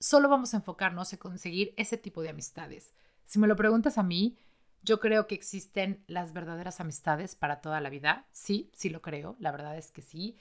solo 0.00 0.30
vamos 0.30 0.54
a 0.54 0.56
enfocarnos 0.56 1.12
en 1.12 1.18
conseguir 1.18 1.74
ese 1.76 1.98
tipo 1.98 2.22
de 2.22 2.30
amistades. 2.30 2.94
Si 3.26 3.38
me 3.38 3.46
lo 3.46 3.56
preguntas 3.56 3.98
a 3.98 4.02
mí, 4.02 4.38
yo 4.82 5.00
creo 5.00 5.26
que 5.26 5.34
existen 5.34 6.04
las 6.06 6.32
verdaderas 6.32 6.80
amistades 6.80 7.34
para 7.34 7.60
toda 7.60 7.80
la 7.80 7.90
vida. 7.90 8.26
Sí, 8.32 8.70
sí 8.74 8.88
lo 8.90 9.02
creo, 9.02 9.36
la 9.38 9.52
verdad 9.52 9.76
es 9.76 9.90
que 9.90 10.02
sí. 10.02 10.36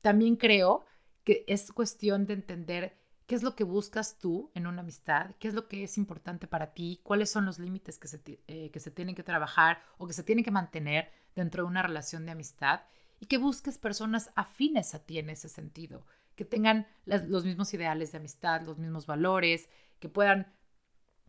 También 0.00 0.36
creo 0.36 0.84
que 1.24 1.44
es 1.46 1.72
cuestión 1.72 2.26
de 2.26 2.34
entender 2.34 2.96
qué 3.26 3.34
es 3.34 3.42
lo 3.42 3.54
que 3.54 3.64
buscas 3.64 4.18
tú 4.18 4.50
en 4.54 4.66
una 4.66 4.80
amistad, 4.80 5.34
qué 5.38 5.48
es 5.48 5.54
lo 5.54 5.68
que 5.68 5.84
es 5.84 5.98
importante 5.98 6.46
para 6.46 6.72
ti, 6.72 7.00
cuáles 7.02 7.30
son 7.30 7.44
los 7.44 7.58
límites 7.58 7.98
que 7.98 8.08
se, 8.08 8.20
eh, 8.48 8.70
que 8.72 8.80
se 8.80 8.90
tienen 8.90 9.14
que 9.14 9.22
trabajar 9.22 9.82
o 9.98 10.06
que 10.06 10.14
se 10.14 10.24
tienen 10.24 10.44
que 10.44 10.50
mantener 10.50 11.12
dentro 11.34 11.62
de 11.62 11.68
una 11.68 11.82
relación 11.82 12.24
de 12.26 12.32
amistad 12.32 12.82
y 13.20 13.26
que 13.26 13.38
busques 13.38 13.78
personas 13.78 14.30
afines 14.34 14.94
a 14.94 15.04
ti 15.04 15.18
en 15.18 15.30
ese 15.30 15.48
sentido 15.48 16.06
que 16.40 16.46
tengan 16.46 16.86
los 17.04 17.44
mismos 17.44 17.74
ideales 17.74 18.12
de 18.12 18.18
amistad, 18.18 18.62
los 18.62 18.78
mismos 18.78 19.04
valores, 19.04 19.68
que 19.98 20.08
puedan 20.08 20.50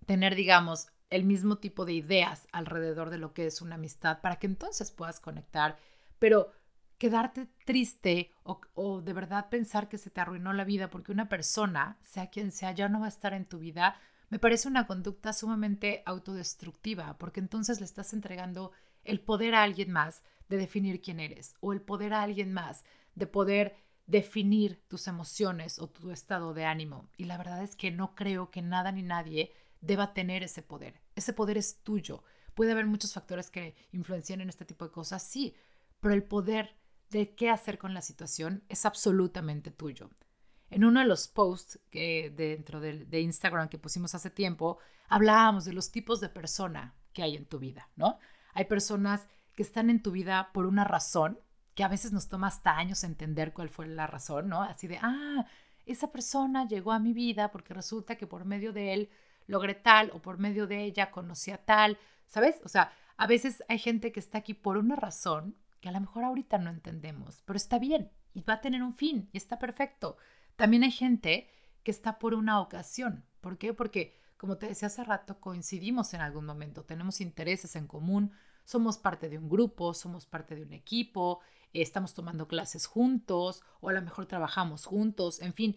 tener, 0.05 0.35
digamos, 0.35 0.87
el 1.11 1.25
mismo 1.25 1.57
tipo 1.57 1.85
de 1.85 1.93
ideas 1.93 2.47
alrededor 2.51 3.11
de 3.11 3.19
lo 3.19 3.33
que 3.33 3.45
es 3.45 3.61
una 3.61 3.75
amistad 3.75 4.21
para 4.21 4.37
que 4.37 4.47
entonces 4.47 4.91
puedas 4.91 5.19
conectar. 5.19 5.77
Pero 6.17 6.51
quedarte 6.97 7.47
triste 7.65 8.31
o, 8.43 9.01
de 9.01 9.13
verdad 9.13 9.49
pensar 9.49 9.89
que 9.89 9.97
se 9.97 10.09
te 10.09 10.21
arruinó 10.21 10.53
la 10.53 10.63
vida 10.63 10.89
porque 10.89 11.11
una 11.11 11.29
persona, 11.29 11.97
sea 12.03 12.29
quien 12.29 12.51
sea, 12.51 12.71
ya 12.71 12.89
no 12.89 12.99
va 12.99 13.07
a 13.07 13.09
estar 13.09 13.33
en 13.33 13.45
tu 13.45 13.59
vida, 13.59 13.99
me 14.29 14.39
parece 14.39 14.67
una 14.67 14.87
conducta 14.87 15.33
sumamente 15.33 16.03
autodestructiva 16.05 17.17
porque 17.17 17.39
entonces 17.39 17.79
le 17.79 17.85
estás 17.85 18.13
entregando 18.13 18.71
el 19.03 19.19
poder 19.19 19.55
a 19.55 19.63
alguien 19.63 19.91
más 19.91 20.21
de 20.47 20.57
definir 20.57 21.01
quién 21.01 21.19
eres 21.19 21.55
o 21.59 21.73
el 21.73 21.81
poder 21.81 22.13
a 22.13 22.21
alguien 22.21 22.53
más 22.53 22.83
de 23.15 23.27
poder 23.27 23.75
definir 24.05 24.81
tus 24.87 25.07
emociones 25.07 25.79
o 25.79 25.89
tu 25.89 26.11
estado 26.11 26.53
de 26.53 26.65
ánimo. 26.65 27.09
Y 27.17 27.25
la 27.25 27.37
verdad 27.37 27.63
es 27.63 27.75
que 27.75 27.91
no 27.91 28.15
creo 28.15 28.51
que 28.51 28.61
nada 28.61 28.91
ni 28.91 29.01
nadie 29.01 29.51
deba 29.81 30.13
tener 30.13 30.43
ese 30.43 30.61
poder. 30.61 31.01
Ese 31.15 31.33
poder 31.33 31.57
es 31.57 31.81
tuyo. 31.83 32.23
Puede 32.53 32.71
haber 32.71 32.85
muchos 32.85 33.13
factores 33.13 33.49
que 33.49 33.75
influencian 33.91 34.41
en 34.41 34.49
este 34.49 34.65
tipo 34.65 34.85
de 34.85 34.91
cosas, 34.91 35.23
sí, 35.23 35.55
pero 35.99 36.13
el 36.13 36.23
poder 36.23 36.75
de 37.09 37.35
qué 37.35 37.49
hacer 37.49 37.77
con 37.77 37.93
la 37.93 38.01
situación 38.01 38.63
es 38.69 38.85
absolutamente 38.85 39.71
tuyo. 39.71 40.09
En 40.69 40.85
uno 40.85 41.01
de 41.01 41.05
los 41.05 41.27
posts 41.27 41.79
que 41.89 42.33
dentro 42.35 42.79
de, 42.79 43.05
de 43.05 43.21
Instagram 43.21 43.67
que 43.67 43.77
pusimos 43.77 44.15
hace 44.15 44.29
tiempo, 44.29 44.77
hablábamos 45.09 45.65
de 45.65 45.73
los 45.73 45.91
tipos 45.91 46.21
de 46.21 46.29
persona 46.29 46.95
que 47.11 47.23
hay 47.23 47.35
en 47.35 47.45
tu 47.45 47.59
vida, 47.59 47.89
¿no? 47.97 48.19
Hay 48.53 48.65
personas 48.65 49.27
que 49.55 49.63
están 49.63 49.89
en 49.89 50.01
tu 50.01 50.11
vida 50.11 50.51
por 50.53 50.65
una 50.65 50.85
razón 50.85 51.39
que 51.75 51.83
a 51.83 51.89
veces 51.89 52.11
nos 52.11 52.27
toma 52.27 52.47
hasta 52.47 52.77
años 52.77 53.03
entender 53.03 53.53
cuál 53.53 53.69
fue 53.69 53.87
la 53.87 54.07
razón, 54.07 54.49
¿no? 54.49 54.61
Así 54.61 54.87
de, 54.87 54.99
ah, 55.01 55.45
esa 55.85 56.11
persona 56.11 56.67
llegó 56.67 56.91
a 56.91 56.99
mi 56.99 57.13
vida 57.13 57.51
porque 57.51 57.73
resulta 57.73 58.15
que 58.15 58.27
por 58.27 58.45
medio 58.45 58.73
de 58.73 58.93
él 58.93 59.09
logré 59.47 59.75
tal 59.75 60.11
o 60.13 60.21
por 60.21 60.37
medio 60.37 60.67
de 60.67 60.83
ella 60.83 61.11
conocí 61.11 61.51
a 61.51 61.57
tal, 61.57 61.97
¿sabes? 62.27 62.59
O 62.63 62.69
sea, 62.69 62.91
a 63.17 63.27
veces 63.27 63.63
hay 63.67 63.79
gente 63.79 64.11
que 64.11 64.19
está 64.19 64.39
aquí 64.39 64.53
por 64.53 64.77
una 64.77 64.95
razón 64.95 65.55
que 65.79 65.89
a 65.89 65.91
lo 65.91 65.99
mejor 65.99 66.23
ahorita 66.23 66.57
no 66.57 66.69
entendemos, 66.69 67.41
pero 67.45 67.57
está 67.57 67.79
bien 67.79 68.11
y 68.33 68.41
va 68.41 68.55
a 68.55 68.61
tener 68.61 68.83
un 68.83 68.95
fin 68.95 69.29
y 69.31 69.37
está 69.37 69.59
perfecto. 69.59 70.17
También 70.55 70.83
hay 70.83 70.91
gente 70.91 71.49
que 71.83 71.91
está 71.91 72.19
por 72.19 72.33
una 72.33 72.61
ocasión. 72.61 73.25
¿Por 73.41 73.57
qué? 73.57 73.73
Porque, 73.73 74.15
como 74.37 74.57
te 74.57 74.67
decía 74.67 74.87
hace 74.87 75.03
rato, 75.03 75.39
coincidimos 75.39 76.13
en 76.13 76.21
algún 76.21 76.45
momento, 76.45 76.83
tenemos 76.83 77.21
intereses 77.21 77.75
en 77.75 77.87
común, 77.87 78.31
somos 78.63 78.97
parte 78.97 79.27
de 79.29 79.37
un 79.37 79.49
grupo, 79.49 79.93
somos 79.93 80.25
parte 80.25 80.55
de 80.55 80.63
un 80.63 80.73
equipo, 80.73 81.39
estamos 81.73 82.13
tomando 82.13 82.47
clases 82.47 82.85
juntos 82.85 83.63
o 83.79 83.89
a 83.89 83.93
lo 83.93 84.01
mejor 84.01 84.27
trabajamos 84.27 84.85
juntos, 84.85 85.41
en 85.41 85.53
fin, 85.53 85.75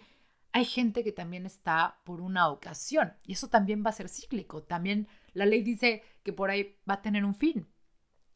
hay 0.54 0.64
gente 0.64 1.02
que 1.02 1.10
también 1.10 1.46
está 1.46 2.00
por 2.04 2.20
una 2.20 2.48
ocasión 2.48 3.12
y 3.24 3.32
eso 3.32 3.48
también 3.48 3.82
va 3.84 3.90
a 3.90 3.94
ser 3.94 4.08
cíclico. 4.08 4.62
También 4.62 5.08
la 5.32 5.46
ley 5.46 5.62
dice 5.62 6.04
que 6.22 6.32
por 6.32 6.48
ahí 6.48 6.78
va 6.88 6.94
a 6.94 7.02
tener 7.02 7.24
un 7.24 7.34
fin. 7.34 7.66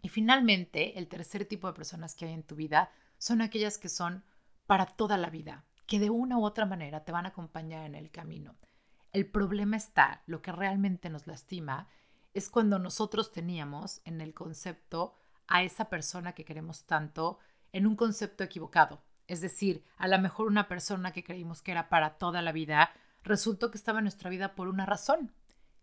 Y 0.03 0.09
finalmente, 0.09 0.99
el 0.99 1.07
tercer 1.07 1.45
tipo 1.45 1.69
de 1.69 1.75
personas 1.75 2.17
que 2.17 2.25
hay 2.25 2.33
en 2.33 2.43
tu 2.43 2.57
vida 2.57 2.91
son 3.19 3.41
aquellas 3.41 3.79
que 3.79 3.89
son 3.89 4.25
para 4.67 4.87
toda 4.87 5.17
la 5.17 5.31
vida, 5.31 5.65
que 5.87 6.01
de 6.01 6.11
una 6.11 6.39
u 6.39 6.45
otra 6.45 6.67
manera 6.67 7.05
te 7.05 7.13
van 7.13 7.25
a 7.25 7.29
acompañar 7.29 7.87
en 7.87 7.95
el 7.95 8.11
camino. 8.11 8.57
El 9.13 9.31
problema 9.31 9.77
está, 9.77 10.25
lo 10.27 10.43
que 10.43 10.51
realmente 10.51 11.11
nos 11.11 11.29
lastima, 11.29 11.89
es 12.35 12.51
cuando 12.51 12.81
nosotros 12.81 13.31
teníamos 13.31 14.01
en 14.05 14.21
el 14.21 14.35
concepto 14.35 15.15
a 15.47 15.63
esa 15.63 15.89
persona 15.89 16.33
que 16.33 16.45
queremos 16.45 16.85
tanto 16.85 17.39
en 17.71 17.87
un 17.87 17.95
concepto 17.95 18.43
equivocado. 18.43 19.05
Es 19.29 19.43
decir, 19.43 19.85
a 19.99 20.09
lo 20.09 20.19
mejor 20.19 20.47
una 20.47 20.67
persona 20.69 21.13
que 21.13 21.23
creímos 21.23 21.63
que 21.63 21.71
era 21.71 21.89
para 21.89 22.17
toda 22.17 22.43
la 22.43 22.51
vida, 22.51 22.91
resultó 23.23 23.71
que 23.71 23.79
estaba 23.79 23.99
en 23.99 24.05
nuestra 24.05 24.31
vida 24.31 24.55
por 24.55 24.69
una 24.69 24.87
razón 24.87 25.33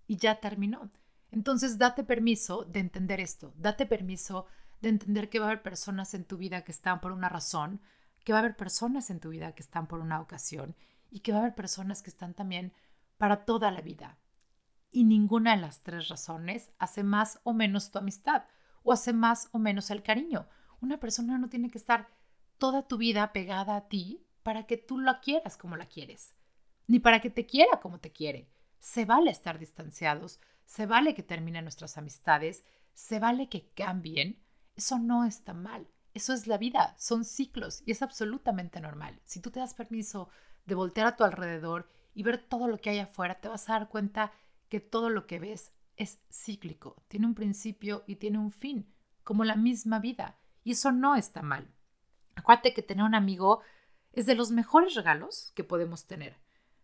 y 0.07 0.17
ya 0.17 0.39
terminó. 0.39 0.89
Entonces, 1.31 1.77
date 1.77 2.03
permiso 2.03 2.65
de 2.65 2.79
entender 2.79 3.19
esto, 3.19 3.53
date 3.57 3.85
permiso 3.85 4.47
de 4.81 4.89
entender 4.89 5.29
que 5.29 5.39
va 5.39 5.45
a 5.45 5.49
haber 5.49 5.61
personas 5.61 6.13
en 6.15 6.25
tu 6.25 6.37
vida 6.37 6.63
que 6.63 6.71
están 6.71 6.99
por 7.01 7.11
una 7.11 7.29
razón, 7.29 7.81
que 8.23 8.33
va 8.33 8.39
a 8.39 8.41
haber 8.41 8.55
personas 8.55 9.09
en 9.11 9.19
tu 9.19 9.29
vida 9.29 9.53
que 9.53 9.61
están 9.61 9.87
por 9.87 9.99
una 9.99 10.19
ocasión 10.19 10.75
y 11.11 11.19
que 11.19 11.31
va 11.31 11.37
a 11.37 11.41
haber 11.41 11.55
personas 11.55 12.01
que 12.01 12.09
están 12.09 12.33
también 12.33 12.73
para 13.17 13.45
toda 13.45 13.69
la 13.71 13.81
vida. 13.81 14.17
Y 14.91 15.03
ninguna 15.03 15.55
de 15.55 15.61
las 15.61 15.81
tres 15.81 16.09
razones 16.09 16.71
hace 16.79 17.03
más 17.03 17.39
o 17.43 17.53
menos 17.53 17.91
tu 17.91 17.99
amistad 17.99 18.45
o 18.83 18.91
hace 18.91 19.13
más 19.13 19.49
o 19.51 19.59
menos 19.59 19.91
el 19.91 20.01
cariño. 20.01 20.47
Una 20.81 20.99
persona 20.99 21.37
no 21.37 21.49
tiene 21.49 21.69
que 21.69 21.77
estar 21.77 22.07
toda 22.57 22.87
tu 22.87 22.97
vida 22.97 23.33
pegada 23.33 23.75
a 23.75 23.87
ti 23.87 24.25
para 24.43 24.65
que 24.67 24.77
tú 24.77 24.99
la 24.99 25.19
quieras 25.21 25.57
como 25.57 25.75
la 25.75 25.87
quieres, 25.87 26.35
ni 26.87 26.99
para 26.99 27.19
que 27.19 27.29
te 27.29 27.45
quiera 27.45 27.79
como 27.79 27.99
te 27.99 28.11
quiere. 28.11 28.49
Se 28.79 29.05
vale 29.05 29.31
estar 29.31 29.57
distanciados, 29.57 30.39
se 30.65 30.85
vale 30.85 31.15
que 31.15 31.23
terminen 31.23 31.65
nuestras 31.65 31.97
amistades, 31.97 32.63
se 32.93 33.19
vale 33.19 33.49
que 33.49 33.69
cambien. 33.69 34.41
Eso 34.75 34.99
no 34.99 35.25
está 35.25 35.53
mal. 35.53 35.87
Eso 36.13 36.31
es 36.31 36.47
la 36.47 36.57
vida, 36.57 36.95
son 36.97 37.25
ciclos 37.25 37.83
y 37.85 37.91
es 37.91 38.01
absolutamente 38.01 38.79
normal. 38.79 39.19
Si 39.25 39.41
tú 39.41 39.51
te 39.51 39.59
das 39.59 39.73
permiso 39.73 40.29
de 40.65 40.73
voltear 40.73 41.07
a 41.07 41.15
tu 41.17 41.25
alrededor 41.25 41.89
y 42.13 42.23
ver 42.23 42.37
todo 42.37 42.67
lo 42.67 42.77
que 42.77 42.89
hay 42.89 42.99
afuera, 42.99 43.41
te 43.41 43.49
vas 43.49 43.69
a 43.69 43.73
dar 43.73 43.89
cuenta 43.89 44.31
que 44.69 44.79
todo 44.79 45.09
lo 45.09 45.27
que 45.27 45.39
ves 45.39 45.73
es 45.97 46.19
cíclico, 46.31 47.03
tiene 47.09 47.25
un 47.25 47.35
principio 47.35 48.03
y 48.07 48.15
tiene 48.15 48.37
un 48.37 48.51
fin, 48.51 48.93
como 49.23 49.43
la 49.43 49.55
misma 49.55 49.99
vida. 49.99 50.37
Y 50.63 50.71
eso 50.71 50.93
no 50.93 51.15
está 51.15 51.41
mal. 51.41 51.74
Acuérdate 52.35 52.73
que 52.73 52.81
tener 52.81 53.05
un 53.05 53.15
amigo 53.15 53.61
es 54.13 54.25
de 54.25 54.35
los 54.35 54.51
mejores 54.51 54.95
regalos 54.95 55.51
que 55.55 55.63
podemos 55.63 56.05
tener. 56.05 56.37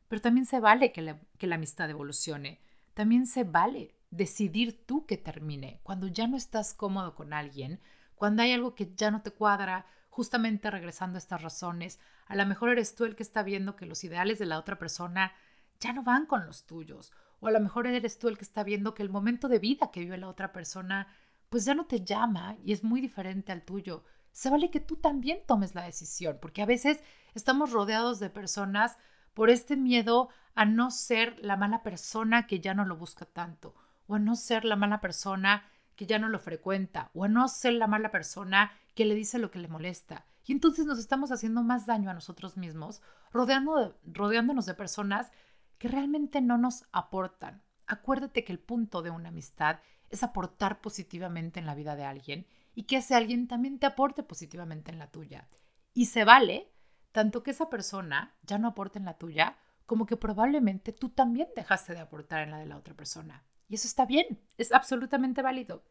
Pero 0.07 0.21
también 0.21 0.45
se 0.45 0.59
vale 0.59 0.91
que 0.91 1.01
la, 1.01 1.55
amistad 1.55 1.89
evolucione. 1.89 2.59
También 2.93 3.25
se 3.25 3.43
vale 3.43 3.95
decidir 4.09 4.85
tú 4.85 5.05
que 5.05 5.17
termine. 5.17 5.79
Cuando 5.83 6.07
ya 6.07 6.27
no 6.27 6.35
estás 6.35 6.73
cómodo 6.73 7.15
con 7.15 7.31
alguien, 7.31 7.79
cuando 8.15 8.43
hay 8.43 8.51
algo 8.51 8.75
que 8.75 8.93
ya 8.95 9.09
no 9.11 9.21
te 9.21 9.31
cuadra, 9.31 9.85
justamente 10.09 10.69
regresando 10.69 11.15
a 11.15 11.19
estas 11.19 11.41
razones, 11.41 11.99
a 12.25 12.35
lo 12.35 12.45
mejor 12.45 12.69
eres 12.69 12.95
tú 12.95 13.05
el 13.05 13.15
que 13.15 13.23
está 13.23 13.43
viendo 13.43 13.77
que 13.77 13.85
los 13.85 14.03
ideales 14.03 14.37
de 14.39 14.45
la 14.45 14.59
otra 14.59 14.77
persona 14.77 15.31
ya 15.79 15.93
no 15.93 16.03
van 16.03 16.25
con 16.25 16.45
los 16.45 16.65
tuyos. 16.65 17.13
O 17.39 17.47
a 17.47 17.51
lo 17.51 17.61
mejor 17.61 17.87
eres 17.87 18.19
tú 18.19 18.27
el 18.27 18.37
que 18.37 18.43
está 18.43 18.63
viendo 18.63 18.93
que 18.93 19.03
el 19.03 19.09
momento 19.09 19.47
de 19.47 19.59
vida 19.59 19.91
que 19.91 20.01
vive 20.01 20.17
la 20.17 20.27
otra 20.27 20.51
persona 20.51 21.07
pues 21.47 21.65
ya 21.65 21.73
no 21.73 21.85
te 21.85 22.03
llama 22.05 22.55
y 22.63 22.71
es 22.71 22.83
muy 22.83 23.01
diferente 23.01 23.51
al 23.51 23.63
tuyo. 23.63 24.03
Se 24.31 24.49
vale 24.49 24.69
que 24.69 24.79
tú 24.79 24.95
también 24.95 25.39
tomes 25.45 25.75
la 25.75 25.83
decisión, 25.83 26.37
porque 26.41 26.61
a 26.61 26.65
veces 26.65 27.03
estamos 27.33 27.71
rodeados 27.71 28.19
de 28.19 28.29
personas 28.29 28.97
por 29.33 29.49
este 29.49 29.77
miedo 29.77 30.29
a 30.55 30.65
no 30.65 30.91
ser 30.91 31.37
la 31.39 31.57
mala 31.57 31.83
persona 31.83 32.47
que 32.47 32.59
ya 32.59 32.73
no 32.73 32.85
lo 32.85 32.97
busca 32.97 33.25
tanto, 33.25 33.75
o 34.07 34.15
a 34.15 34.19
no 34.19 34.35
ser 34.35 34.65
la 34.65 34.75
mala 34.75 35.01
persona 35.01 35.63
que 35.95 36.05
ya 36.05 36.19
no 36.19 36.29
lo 36.29 36.39
frecuenta, 36.39 37.11
o 37.13 37.25
a 37.25 37.27
no 37.27 37.47
ser 37.47 37.73
la 37.73 37.87
mala 37.87 38.11
persona 38.11 38.71
que 38.95 39.05
le 39.05 39.15
dice 39.15 39.39
lo 39.39 39.51
que 39.51 39.59
le 39.59 39.67
molesta. 39.67 40.25
Y 40.45 40.51
entonces 40.51 40.85
nos 40.85 40.99
estamos 40.99 41.31
haciendo 41.31 41.63
más 41.63 41.85
daño 41.85 42.09
a 42.09 42.13
nosotros 42.13 42.57
mismos, 42.57 43.01
rodeando, 43.31 43.99
rodeándonos 44.03 44.65
de 44.65 44.73
personas 44.73 45.31
que 45.77 45.87
realmente 45.87 46.41
no 46.41 46.57
nos 46.57 46.85
aportan. 46.91 47.63
Acuérdate 47.87 48.43
que 48.43 48.51
el 48.51 48.59
punto 48.59 49.01
de 49.01 49.11
una 49.11 49.29
amistad 49.29 49.79
es 50.11 50.23
aportar 50.23 50.81
positivamente 50.81 51.59
en 51.59 51.65
la 51.65 51.75
vida 51.75 51.95
de 51.95 52.05
alguien 52.05 52.47
y 52.75 52.83
que 52.83 52.97
ese 52.97 53.15
alguien 53.15 53.47
también 53.47 53.79
te 53.79 53.85
aporte 53.85 54.23
positivamente 54.23 54.91
en 54.91 54.99
la 54.99 55.11
tuya. 55.11 55.47
Y 55.93 56.05
se 56.05 56.23
vale 56.23 56.71
tanto 57.11 57.43
que 57.43 57.51
esa 57.51 57.69
persona 57.69 58.35
ya 58.43 58.57
no 58.57 58.69
aporte 58.69 58.99
en 58.99 59.05
la 59.05 59.17
tuya, 59.17 59.57
como 59.85 60.05
que 60.05 60.17
probablemente 60.17 60.93
tú 60.93 61.09
también 61.09 61.49
dejaste 61.55 61.93
de 61.93 61.99
aportar 61.99 62.43
en 62.43 62.51
la 62.51 62.59
de 62.59 62.65
la 62.65 62.77
otra 62.77 62.95
persona. 62.95 63.43
Y 63.67 63.75
eso 63.75 63.87
está 63.87 64.05
bien, 64.05 64.41
es 64.57 64.71
absolutamente 64.71 65.41
válido. 65.41 65.83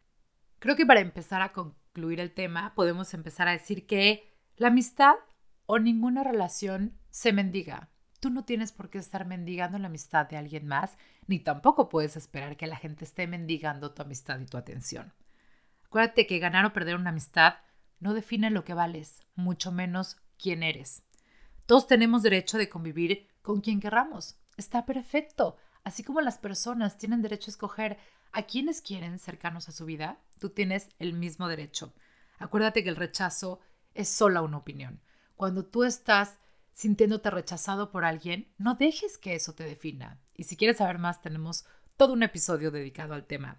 Creo 0.58 0.76
que 0.76 0.86
para 0.86 1.00
empezar 1.00 1.42
a 1.42 1.52
concluir 1.52 2.20
el 2.20 2.32
tema, 2.32 2.74
podemos 2.74 3.12
empezar 3.14 3.48
a 3.48 3.52
decir 3.52 3.86
que 3.86 4.30
la 4.56 4.68
amistad 4.68 5.14
o 5.66 5.78
ninguna 5.78 6.24
relación 6.24 6.98
se 7.10 7.32
mendiga. 7.32 7.90
Tú 8.20 8.28
no 8.30 8.44
tienes 8.44 8.70
por 8.70 8.90
qué 8.90 8.98
estar 8.98 9.26
mendigando 9.26 9.78
la 9.78 9.86
amistad 9.86 10.28
de 10.28 10.36
alguien 10.36 10.66
más, 10.66 10.96
ni 11.26 11.38
tampoco 11.38 11.88
puedes 11.88 12.16
esperar 12.16 12.56
que 12.56 12.66
la 12.66 12.76
gente 12.76 13.04
esté 13.04 13.26
mendigando 13.26 13.92
tu 13.92 14.02
amistad 14.02 14.38
y 14.40 14.46
tu 14.46 14.58
atención. 14.58 15.14
Acuérdate 15.86 16.26
que 16.26 16.38
ganar 16.38 16.66
o 16.66 16.72
perder 16.72 16.96
una 16.96 17.10
amistad 17.10 17.54
no 17.98 18.14
define 18.14 18.50
lo 18.50 18.64
que 18.64 18.74
vales, 18.74 19.22
mucho 19.34 19.72
menos 19.72 20.18
quién 20.38 20.62
eres. 20.62 21.02
Todos 21.66 21.86
tenemos 21.86 22.22
derecho 22.22 22.58
de 22.58 22.68
convivir 22.68 23.28
con 23.42 23.60
quien 23.60 23.80
querramos. 23.80 24.36
Está 24.56 24.84
perfecto. 24.84 25.56
Así 25.84 26.02
como 26.02 26.20
las 26.20 26.36
personas 26.36 26.98
tienen 26.98 27.22
derecho 27.22 27.50
a 27.50 27.52
escoger 27.52 27.98
a 28.32 28.42
quienes 28.42 28.82
quieren 28.82 29.18
cercanos 29.18 29.68
a 29.68 29.72
su 29.72 29.86
vida, 29.86 30.18
tú 30.38 30.50
tienes 30.50 30.88
el 30.98 31.14
mismo 31.14 31.48
derecho. 31.48 31.94
Acuérdate 32.38 32.82
que 32.82 32.90
el 32.90 32.96
rechazo 32.96 33.60
es 33.94 34.08
solo 34.08 34.42
una 34.42 34.58
opinión. 34.58 35.00
Cuando 35.36 35.64
tú 35.64 35.84
estás 35.84 36.39
sintiéndote 36.72 37.30
rechazado 37.30 37.90
por 37.90 38.04
alguien, 38.04 38.52
no 38.58 38.74
dejes 38.74 39.18
que 39.18 39.34
eso 39.34 39.54
te 39.54 39.64
defina. 39.64 40.20
Y 40.36 40.44
si 40.44 40.56
quieres 40.56 40.78
saber 40.78 40.98
más, 40.98 41.20
tenemos 41.20 41.64
todo 41.96 42.12
un 42.12 42.22
episodio 42.22 42.70
dedicado 42.70 43.14
al 43.14 43.26
tema. 43.26 43.58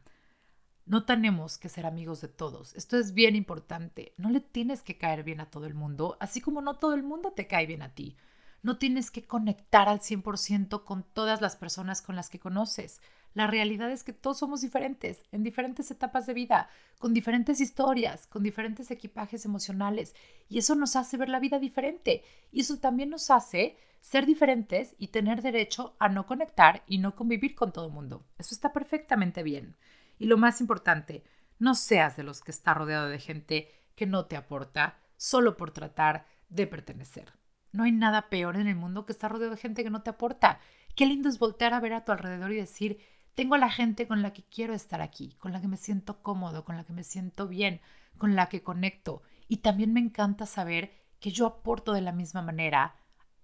No 0.85 1.05
tenemos 1.05 1.57
que 1.57 1.69
ser 1.69 1.85
amigos 1.85 2.21
de 2.21 2.27
todos. 2.27 2.73
Esto 2.75 2.97
es 2.97 3.13
bien 3.13 3.35
importante. 3.35 4.13
No 4.17 4.29
le 4.29 4.39
tienes 4.39 4.81
que 4.81 4.97
caer 4.97 5.23
bien 5.23 5.39
a 5.39 5.49
todo 5.49 5.67
el 5.67 5.73
mundo, 5.73 6.17
así 6.19 6.41
como 6.41 6.61
no 6.61 6.77
todo 6.77 6.93
el 6.95 7.03
mundo 7.03 7.31
te 7.31 7.47
cae 7.47 7.65
bien 7.65 7.81
a 7.81 7.93
ti. 7.93 8.17
No 8.63 8.77
tienes 8.77 9.11
que 9.11 9.23
conectar 9.23 9.89
al 9.89 9.99
100% 9.99 10.83
con 10.83 11.03
todas 11.03 11.41
las 11.41 11.55
personas 11.55 12.01
con 12.01 12.15
las 12.15 12.29
que 12.29 12.39
conoces. 12.39 13.01
La 13.33 13.47
realidad 13.47 13.91
es 13.91 14.03
que 14.03 14.13
todos 14.13 14.39
somos 14.39 14.61
diferentes, 14.61 15.23
en 15.31 15.43
diferentes 15.43 15.89
etapas 15.89 16.25
de 16.25 16.33
vida, 16.33 16.69
con 16.99 17.13
diferentes 17.13 17.61
historias, 17.61 18.27
con 18.27 18.43
diferentes 18.43 18.91
equipajes 18.91 19.45
emocionales, 19.45 20.15
y 20.49 20.57
eso 20.57 20.75
nos 20.75 20.95
hace 20.95 21.17
ver 21.17 21.29
la 21.29 21.39
vida 21.39 21.59
diferente. 21.59 22.23
Y 22.51 22.61
eso 22.61 22.77
también 22.77 23.09
nos 23.09 23.31
hace 23.31 23.77
ser 24.01 24.25
diferentes 24.25 24.95
y 24.97 25.07
tener 25.07 25.41
derecho 25.41 25.95
a 25.99 26.09
no 26.09 26.25
conectar 26.25 26.83
y 26.87 26.97
no 26.97 27.15
convivir 27.15 27.55
con 27.55 27.71
todo 27.71 27.87
el 27.87 27.93
mundo. 27.93 28.25
Eso 28.37 28.53
está 28.53 28.73
perfectamente 28.73 29.43
bien. 29.43 29.77
Y 30.19 30.25
lo 30.25 30.37
más 30.37 30.59
importante, 30.59 31.23
no 31.59 31.75
seas 31.75 32.17
de 32.17 32.23
los 32.23 32.41
que 32.41 32.51
está 32.51 32.73
rodeado 32.73 33.07
de 33.07 33.19
gente 33.19 33.69
que 33.95 34.07
no 34.07 34.25
te 34.25 34.35
aporta 34.35 34.97
solo 35.15 35.55
por 35.55 35.71
tratar 35.71 36.25
de 36.49 36.67
pertenecer. 36.67 37.31
No 37.71 37.83
hay 37.83 37.91
nada 37.91 38.29
peor 38.29 38.57
en 38.57 38.67
el 38.67 38.75
mundo 38.75 39.05
que 39.05 39.13
estar 39.13 39.31
rodeado 39.31 39.55
de 39.55 39.61
gente 39.61 39.83
que 39.83 39.89
no 39.89 40.01
te 40.01 40.09
aporta. 40.09 40.59
Qué 40.95 41.05
lindo 41.05 41.29
es 41.29 41.39
voltear 41.39 41.73
a 41.73 41.79
ver 41.79 41.93
a 41.93 42.03
tu 42.03 42.11
alrededor 42.11 42.51
y 42.51 42.57
decir, 42.57 42.99
tengo 43.35 43.55
a 43.55 43.59
la 43.59 43.69
gente 43.69 44.07
con 44.07 44.21
la 44.21 44.33
que 44.33 44.43
quiero 44.43 44.73
estar 44.73 45.01
aquí, 45.01 45.35
con 45.39 45.53
la 45.53 45.61
que 45.61 45.67
me 45.67 45.77
siento 45.77 46.21
cómodo, 46.21 46.65
con 46.65 46.77
la 46.77 46.83
que 46.83 46.93
me 46.93 47.03
siento 47.03 47.47
bien, 47.47 47.81
con 48.17 48.35
la 48.35 48.49
que 48.49 48.61
conecto. 48.61 49.23
Y 49.47 49.57
también 49.57 49.93
me 49.93 49.99
encanta 49.99 50.45
saber 50.45 50.91
que 51.19 51.31
yo 51.31 51.45
aporto 51.45 51.93
de 51.93 52.01
la 52.01 52.11
misma 52.11 52.41
manera 52.41 52.95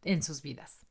en 0.04 0.24
sus 0.24 0.42
vidas. 0.42 0.86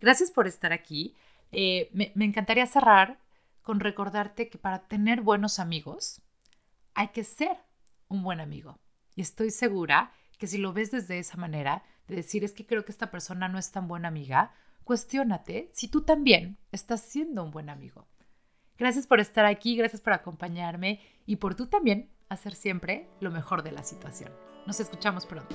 Gracias 0.00 0.30
por 0.30 0.46
estar 0.46 0.72
aquí. 0.72 1.14
Eh, 1.52 1.90
me, 1.92 2.12
encantaría 2.24 2.66
cerrar 2.66 3.18
con 3.62 3.80
recordarte 3.80 4.48
que 4.48 4.58
para 4.58 4.88
tener 4.88 5.20
buenos 5.20 5.58
amigos 5.58 6.20
hay 6.94 7.08
que 7.08 7.24
ser 7.24 7.56
un 8.08 8.22
buen 8.22 8.40
amigo. 8.40 8.78
Y 9.14 9.22
estoy 9.22 9.50
segura 9.50 10.12
que 10.38 10.46
si 10.46 10.58
lo 10.58 10.72
ves 10.72 10.90
desde 10.90 11.18
esa 11.18 11.36
manera, 11.36 11.84
de 12.08 12.16
decir 12.16 12.42
es 12.42 12.52
que 12.52 12.66
creo 12.66 12.84
que 12.84 12.92
esta 12.92 13.10
persona 13.10 13.48
no 13.48 13.58
es 13.58 13.70
tan 13.70 13.86
buena 13.86 14.08
amiga, 14.08 14.52
cuestiónate 14.82 15.70
si 15.72 15.88
tú 15.88 16.02
también 16.02 16.58
estás 16.72 17.00
siendo 17.02 17.44
un 17.44 17.52
buen 17.52 17.70
amigo. 17.70 18.08
Gracias 18.82 19.06
por 19.06 19.20
estar 19.20 19.44
aquí, 19.44 19.76
gracias 19.76 20.02
por 20.02 20.12
acompañarme 20.12 20.98
y 21.24 21.36
por 21.36 21.54
tú 21.54 21.68
también 21.68 22.10
hacer 22.28 22.52
siempre 22.56 23.08
lo 23.20 23.30
mejor 23.30 23.62
de 23.62 23.70
la 23.70 23.84
situación. 23.84 24.32
Nos 24.66 24.80
escuchamos 24.80 25.24
pronto. 25.24 25.54